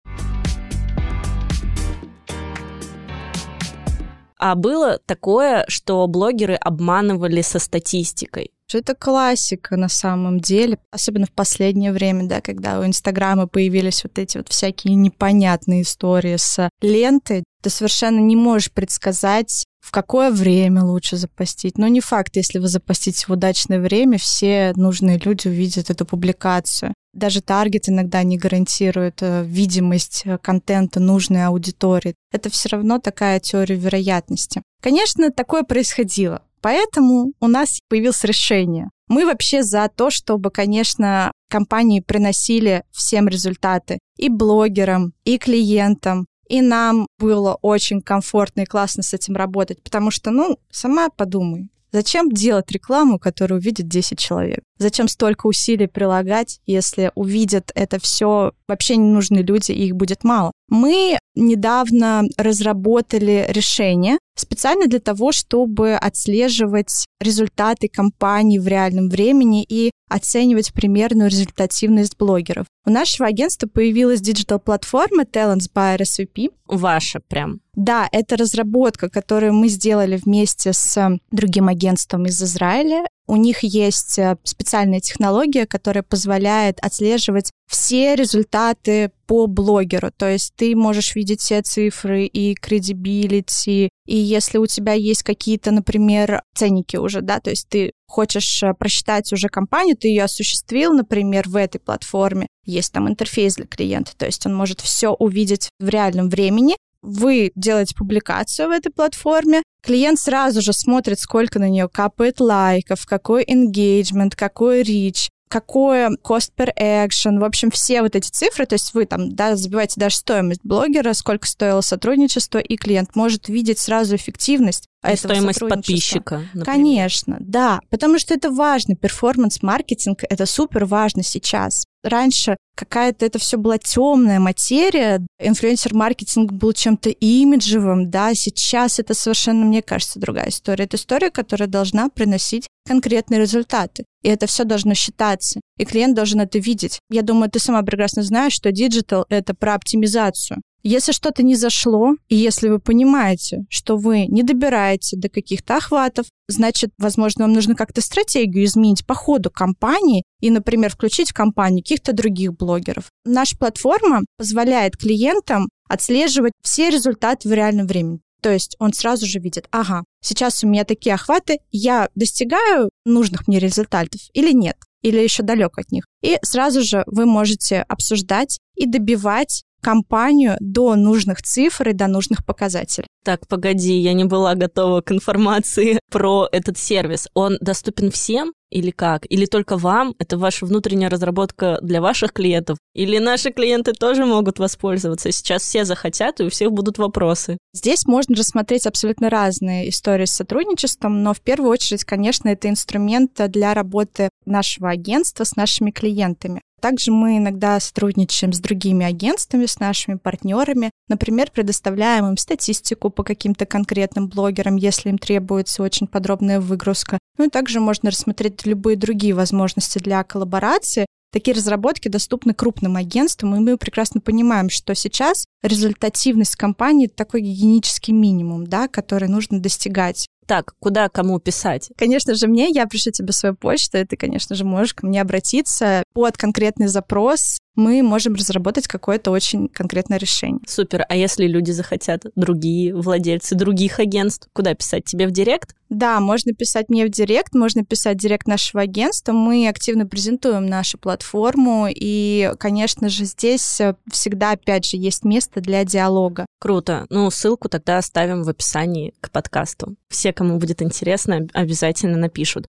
А 4.38 4.54
было 4.54 4.98
такое, 5.04 5.66
что 5.68 6.06
блогеры 6.06 6.54
обманывали 6.54 7.42
со 7.42 7.58
статистикой 7.58 8.54
это 8.74 8.94
классика 8.94 9.76
на 9.76 9.88
самом 9.88 10.40
деле, 10.40 10.78
особенно 10.90 11.26
в 11.26 11.32
последнее 11.32 11.92
время, 11.92 12.26
да, 12.26 12.40
когда 12.40 12.80
у 12.80 12.84
Инстаграма 12.84 13.46
появились 13.46 14.04
вот 14.04 14.18
эти 14.18 14.36
вот 14.36 14.48
всякие 14.48 14.94
непонятные 14.94 15.82
истории 15.82 16.36
с 16.36 16.68
лентой, 16.80 17.44
ты 17.62 17.70
совершенно 17.70 18.20
не 18.20 18.36
можешь 18.36 18.72
предсказать, 18.72 19.64
в 19.84 19.90
какое 19.90 20.30
время 20.30 20.82
лучше 20.82 21.18
запостить. 21.18 21.76
Но 21.76 21.88
не 21.88 22.00
факт, 22.00 22.36
если 22.36 22.58
вы 22.58 22.68
запостите 22.68 23.26
в 23.26 23.30
удачное 23.30 23.78
время, 23.78 24.16
все 24.16 24.72
нужные 24.76 25.18
люди 25.18 25.46
увидят 25.48 25.90
эту 25.90 26.06
публикацию. 26.06 26.94
Даже 27.12 27.42
таргет 27.42 27.90
иногда 27.90 28.22
не 28.22 28.38
гарантирует 28.38 29.18
э, 29.20 29.44
видимость 29.44 30.22
э, 30.24 30.38
контента 30.38 31.00
нужной 31.00 31.44
аудитории. 31.44 32.14
Это 32.32 32.48
все 32.48 32.70
равно 32.70 32.98
такая 32.98 33.40
теория 33.40 33.76
вероятности. 33.76 34.62
Конечно, 34.82 35.30
такое 35.30 35.64
происходило. 35.64 36.40
Поэтому 36.62 37.34
у 37.40 37.46
нас 37.46 37.78
появилось 37.90 38.24
решение. 38.24 38.88
Мы 39.08 39.26
вообще 39.26 39.62
за 39.62 39.90
то, 39.94 40.08
чтобы, 40.10 40.50
конечно, 40.50 41.30
компании 41.50 42.00
приносили 42.00 42.84
всем 42.90 43.28
результаты 43.28 43.98
и 44.16 44.30
блогерам, 44.30 45.12
и 45.24 45.36
клиентам, 45.36 46.26
и 46.48 46.60
нам 46.62 47.06
было 47.18 47.58
очень 47.62 48.00
комфортно 48.00 48.62
и 48.62 48.66
классно 48.66 49.02
с 49.02 49.14
этим 49.14 49.36
работать, 49.36 49.82
потому 49.82 50.10
что, 50.10 50.30
ну, 50.30 50.58
сама 50.70 51.08
подумай, 51.10 51.68
Зачем 51.94 52.32
делать 52.32 52.72
рекламу, 52.72 53.20
которую 53.20 53.60
увидит 53.60 53.86
10 53.86 54.18
человек? 54.18 54.64
Зачем 54.78 55.06
столько 55.06 55.46
усилий 55.46 55.86
прилагать, 55.86 56.58
если 56.66 57.12
увидят 57.14 57.70
это 57.76 58.00
все 58.00 58.52
вообще 58.66 58.96
не 58.96 59.12
нужные 59.12 59.44
люди, 59.44 59.70
и 59.70 59.86
их 59.86 59.94
будет 59.94 60.24
мало? 60.24 60.50
Мы 60.68 61.18
недавно 61.34 62.22
разработали 62.36 63.46
решение 63.48 64.18
специально 64.36 64.86
для 64.86 65.00
того, 65.00 65.32
чтобы 65.32 65.94
отслеживать 65.94 67.06
результаты 67.20 67.88
кампании 67.88 68.58
в 68.58 68.66
реальном 68.66 69.08
времени 69.08 69.64
и 69.68 69.90
оценивать 70.08 70.72
примерную 70.72 71.30
результативность 71.30 72.16
блогеров. 72.18 72.66
У 72.86 72.90
нашего 72.90 73.28
агентства 73.28 73.66
появилась 73.66 74.20
digital-платформа 74.20 75.24
Talents 75.24 75.70
by 75.74 75.98
RSVP. 75.98 76.52
Ваша 76.66 77.20
прям. 77.20 77.60
Да, 77.74 78.08
это 78.12 78.36
разработка, 78.36 79.08
которую 79.08 79.54
мы 79.54 79.68
сделали 79.68 80.16
вместе 80.16 80.72
с 80.72 81.18
другим 81.30 81.68
агентством 81.68 82.26
из 82.26 82.42
Израиля. 82.42 83.06
У 83.26 83.36
них 83.36 83.62
есть 83.62 84.18
э, 84.18 84.36
специальная 84.44 85.00
технология, 85.00 85.66
которая 85.66 86.02
позволяет 86.02 86.78
отслеживать 86.80 87.50
все 87.66 88.14
результаты 88.14 89.10
по 89.26 89.46
блогеру. 89.46 90.10
То 90.14 90.30
есть 90.30 90.52
ты 90.56 90.76
можешь 90.76 91.14
видеть 91.14 91.40
все 91.40 91.62
цифры 91.62 92.26
и 92.26 92.54
кредибилити. 92.54 93.88
И 94.06 94.16
если 94.16 94.58
у 94.58 94.66
тебя 94.66 94.92
есть 94.92 95.22
какие-то, 95.22 95.70
например, 95.70 96.42
ценники 96.54 96.96
уже, 96.96 97.22
да, 97.22 97.40
то 97.40 97.48
есть 97.50 97.66
ты 97.68 97.92
хочешь 98.06 98.62
э, 98.62 98.74
просчитать 98.74 99.32
уже 99.32 99.48
компанию, 99.48 99.96
ты 99.96 100.08
ее 100.08 100.24
осуществил, 100.24 100.92
например, 100.92 101.48
в 101.48 101.56
этой 101.56 101.78
платформе, 101.78 102.46
есть 102.66 102.92
там 102.92 103.08
интерфейс 103.08 103.56
для 103.56 103.66
клиента, 103.66 104.12
то 104.16 104.26
есть 104.26 104.44
он 104.46 104.54
может 104.54 104.80
все 104.80 105.12
увидеть 105.12 105.70
в 105.80 105.88
реальном 105.88 106.28
времени, 106.28 106.76
вы 107.04 107.52
делаете 107.54 107.94
публикацию 107.94 108.68
в 108.68 108.70
этой 108.72 108.90
платформе, 108.90 109.62
клиент 109.82 110.18
сразу 110.18 110.62
же 110.62 110.72
смотрит, 110.72 111.20
сколько 111.20 111.58
на 111.58 111.68
нее 111.68 111.88
капает 111.88 112.40
лайков, 112.40 113.04
какой 113.06 113.44
engagement, 113.44 114.32
какой 114.34 114.82
reach, 114.82 115.28
какое 115.48 116.10
cost 116.24 116.50
per 116.56 116.70
action, 116.76 117.38
в 117.38 117.44
общем, 117.44 117.70
все 117.70 118.02
вот 118.02 118.16
эти 118.16 118.28
цифры, 118.28 118.66
то 118.66 118.74
есть 118.74 118.94
вы 118.94 119.06
там 119.06 119.34
да, 119.34 119.54
забиваете 119.54 120.00
даже 120.00 120.16
стоимость 120.16 120.62
блогера, 120.64 121.12
сколько 121.12 121.46
стоило 121.46 121.82
сотрудничество, 121.82 122.58
и 122.58 122.76
клиент 122.76 123.14
может 123.14 123.48
видеть 123.48 123.78
сразу 123.78 124.16
эффективность 124.16 124.88
этого 125.04 125.34
Стоимость 125.34 125.60
подписчика, 125.60 126.42
например. 126.54 126.64
Конечно, 126.64 127.36
да, 127.40 127.80
потому 127.90 128.18
что 128.18 128.34
это 128.34 128.50
важно. 128.50 128.96
Перформанс-маркетинг— 128.96 130.24
это 130.28 130.46
супер 130.46 130.84
важно 130.84 131.22
сейчас. 131.22 131.84
Раньше 132.02 132.56
какая-то 132.76 133.24
это 133.24 133.38
все 133.38 133.56
была 133.56 133.78
темная 133.78 134.38
материя, 134.38 135.24
инфлюенсер-маркетинг 135.40 136.52
был 136.52 136.72
чем-то 136.72 137.10
имиджевым, 137.10 138.10
да, 138.10 138.34
сейчас 138.34 138.98
это 138.98 139.14
совершенно, 139.14 139.64
мне 139.64 139.80
кажется, 139.80 140.20
другая 140.20 140.48
история. 140.48 140.84
Это 140.84 140.96
история, 140.96 141.30
которая 141.30 141.68
должна 141.68 142.08
приносить 142.08 142.68
конкретные 142.86 143.40
результаты. 143.40 144.04
И 144.22 144.28
это 144.28 144.46
все 144.46 144.64
должно 144.64 144.94
считаться. 144.94 145.60
И 145.78 145.84
клиент 145.84 146.14
должен 146.14 146.40
это 146.40 146.58
видеть. 146.58 146.98
Я 147.10 147.22
думаю, 147.22 147.50
ты 147.50 147.58
сама 147.58 147.82
прекрасно 147.82 148.22
знаешь, 148.22 148.52
что 148.52 148.72
digital— 148.72 149.24
это 149.28 149.54
про 149.54 149.74
оптимизацию. 149.74 150.60
Если 150.86 151.12
что-то 151.12 151.42
не 151.42 151.56
зашло, 151.56 152.12
и 152.28 152.36
если 152.36 152.68
вы 152.68 152.78
понимаете, 152.78 153.64
что 153.70 153.96
вы 153.96 154.26
не 154.26 154.42
добираете 154.42 155.16
до 155.16 155.30
каких-то 155.30 155.78
охватов, 155.78 156.26
значит, 156.46 156.90
возможно, 156.98 157.46
вам 157.46 157.54
нужно 157.54 157.74
как-то 157.74 158.02
стратегию 158.02 158.66
изменить 158.66 159.06
по 159.06 159.14
ходу 159.14 159.50
кампании 159.50 160.24
и, 160.40 160.50
например, 160.50 160.90
включить 160.90 161.30
в 161.30 161.34
кампанию 161.34 161.82
каких-то 161.82 162.12
других 162.12 162.54
блогеров. 162.54 163.06
Наша 163.24 163.56
платформа 163.56 164.26
позволяет 164.36 164.98
клиентам 164.98 165.70
отслеживать 165.88 166.52
все 166.62 166.90
результаты 166.90 167.48
в 167.48 167.52
реальном 167.52 167.86
времени. 167.86 168.20
То 168.42 168.52
есть 168.52 168.76
он 168.78 168.92
сразу 168.92 169.24
же 169.24 169.38
видит, 169.38 169.68
ага, 169.70 170.04
сейчас 170.20 170.62
у 170.62 170.68
меня 170.68 170.84
такие 170.84 171.14
охваты, 171.14 171.60
я 171.72 172.10
достигаю 172.14 172.90
нужных 173.06 173.48
мне 173.48 173.58
результатов 173.58 174.20
или 174.34 174.52
нет, 174.52 174.76
или 175.00 175.18
еще 175.18 175.42
далек 175.42 175.78
от 175.78 175.90
них. 175.90 176.04
И 176.22 176.36
сразу 176.42 176.82
же 176.82 177.04
вы 177.06 177.24
можете 177.24 177.80
обсуждать 177.88 178.58
и 178.76 178.84
добивать 178.84 179.62
кампанию 179.84 180.56
до 180.60 180.96
нужных 180.96 181.42
цифр 181.42 181.90
и 181.90 181.92
до 181.92 182.06
нужных 182.06 182.44
показателей. 182.44 183.06
Так, 183.24 183.46
погоди, 183.48 183.98
я 183.98 184.12
не 184.12 184.24
была 184.24 184.54
готова 184.54 185.00
к 185.00 185.12
информации 185.12 186.00
про 186.10 186.48
этот 186.50 186.78
сервис. 186.78 187.28
Он 187.34 187.58
доступен 187.60 188.10
всем 188.10 188.52
или 188.70 188.90
как? 188.90 189.24
Или 189.30 189.46
только 189.46 189.76
вам? 189.76 190.14
Это 190.18 190.36
ваша 190.36 190.66
внутренняя 190.66 191.08
разработка 191.08 191.78
для 191.80 192.00
ваших 192.00 192.32
клиентов? 192.32 192.76
Или 192.92 193.18
наши 193.18 193.52
клиенты 193.52 193.92
тоже 193.92 194.26
могут 194.26 194.58
воспользоваться? 194.58 195.30
Сейчас 195.30 195.62
все 195.62 195.84
захотят, 195.84 196.40
и 196.40 196.44
у 196.44 196.50
всех 196.50 196.72
будут 196.72 196.98
вопросы. 196.98 197.56
Здесь 197.72 198.04
можно 198.04 198.34
рассмотреть 198.34 198.86
абсолютно 198.86 199.30
разные 199.30 199.88
истории 199.88 200.24
с 200.24 200.32
сотрудничеством, 200.32 201.22
но 201.22 201.34
в 201.34 201.40
первую 201.40 201.70
очередь, 201.70 202.04
конечно, 202.04 202.48
это 202.48 202.68
инструмент 202.68 203.40
для 203.48 203.74
работы 203.74 204.28
нашего 204.44 204.90
агентства 204.90 205.44
с 205.44 205.54
нашими 205.54 205.92
клиентами. 205.92 206.60
Также 206.84 207.12
мы 207.12 207.38
иногда 207.38 207.80
сотрудничаем 207.80 208.52
с 208.52 208.58
другими 208.58 209.06
агентствами, 209.06 209.64
с 209.64 209.80
нашими 209.80 210.16
партнерами. 210.16 210.90
Например, 211.08 211.50
предоставляем 211.50 212.26
им 212.26 212.36
статистику 212.36 213.08
по 213.08 213.22
каким-то 213.22 213.64
конкретным 213.64 214.28
блогерам, 214.28 214.76
если 214.76 215.08
им 215.08 215.16
требуется 215.16 215.82
очень 215.82 216.06
подробная 216.06 216.60
выгрузка. 216.60 217.18
Ну 217.38 217.46
и 217.46 217.48
также 217.48 217.80
можно 217.80 218.10
рассмотреть 218.10 218.66
любые 218.66 218.98
другие 218.98 219.32
возможности 219.32 219.98
для 219.98 220.22
коллаборации. 220.24 221.06
Такие 221.32 221.56
разработки 221.56 222.08
доступны 222.08 222.52
крупным 222.52 222.96
агентствам, 222.96 223.56
и 223.56 223.60
мы 223.60 223.78
прекрасно 223.78 224.20
понимаем, 224.20 224.68
что 224.68 224.94
сейчас 224.94 225.46
результативность 225.62 226.54
компании— 226.54 227.06
такой 227.16 227.40
гигиенический 227.40 228.12
минимум, 228.12 228.66
да, 228.66 228.88
который 228.88 229.28
нужно 229.28 229.58
достигать. 229.58 230.28
Так, 230.46 230.74
куда 230.78 231.08
кому 231.08 231.38
писать? 231.38 231.90
Конечно 231.96 232.34
же, 232.34 232.46
мне, 232.46 232.68
я 232.68 232.86
пришлю 232.86 233.12
тебе 233.12 233.32
свою 233.32 233.54
почту, 233.54 233.98
и 233.98 234.04
ты, 234.04 234.16
конечно 234.16 234.54
же, 234.54 234.64
можешь 234.64 234.94
ко 234.94 235.06
мне 235.06 235.20
обратиться 235.20 236.02
под 236.12 236.36
конкретный 236.36 236.88
запрос. 236.88 237.58
Мы 237.76 238.02
можем 238.02 238.34
разработать 238.34 238.86
какое-то 238.86 239.30
очень 239.30 239.68
конкретное 239.68 240.18
решение. 240.18 240.60
Супер. 240.66 241.04
А 241.08 241.16
если 241.16 241.46
люди 241.46 241.72
захотят, 241.72 242.24
другие 242.36 242.94
владельцы 242.94 243.54
других 243.54 243.98
агентств, 243.98 244.48
куда 244.52 244.74
писать? 244.74 245.04
Тебе 245.04 245.26
в 245.26 245.30
директ? 245.32 245.74
Да, 245.90 246.18
можно 246.20 246.52
писать 246.52 246.88
мне 246.88 247.06
в 247.06 247.10
директ, 247.10 247.54
можно 247.54 247.84
писать 247.84 248.16
в 248.16 248.20
директ 248.20 248.46
нашего 248.46 248.82
агентства. 248.82 249.32
Мы 249.32 249.68
активно 249.68 250.06
презентуем 250.06 250.66
нашу 250.66 250.98
платформу, 250.98 251.86
и, 251.88 252.52
конечно 252.58 253.08
же, 253.08 253.24
здесь 253.24 253.80
всегда, 254.10 254.52
опять 254.52 254.86
же, 254.86 254.96
есть 254.96 255.24
место 255.24 255.60
для 255.60 255.84
диалога. 255.84 256.46
Круто. 256.58 257.06
Ну, 257.10 257.30
ссылку 257.30 257.68
тогда 257.68 257.98
оставим 257.98 258.42
в 258.42 258.48
описании 258.48 259.14
к 259.20 259.30
подкасту. 259.30 259.94
Все 260.08 260.32
кому 260.32 260.58
будет 260.58 260.82
интересно, 260.82 261.46
обязательно 261.52 262.16
напишут. 262.16 262.66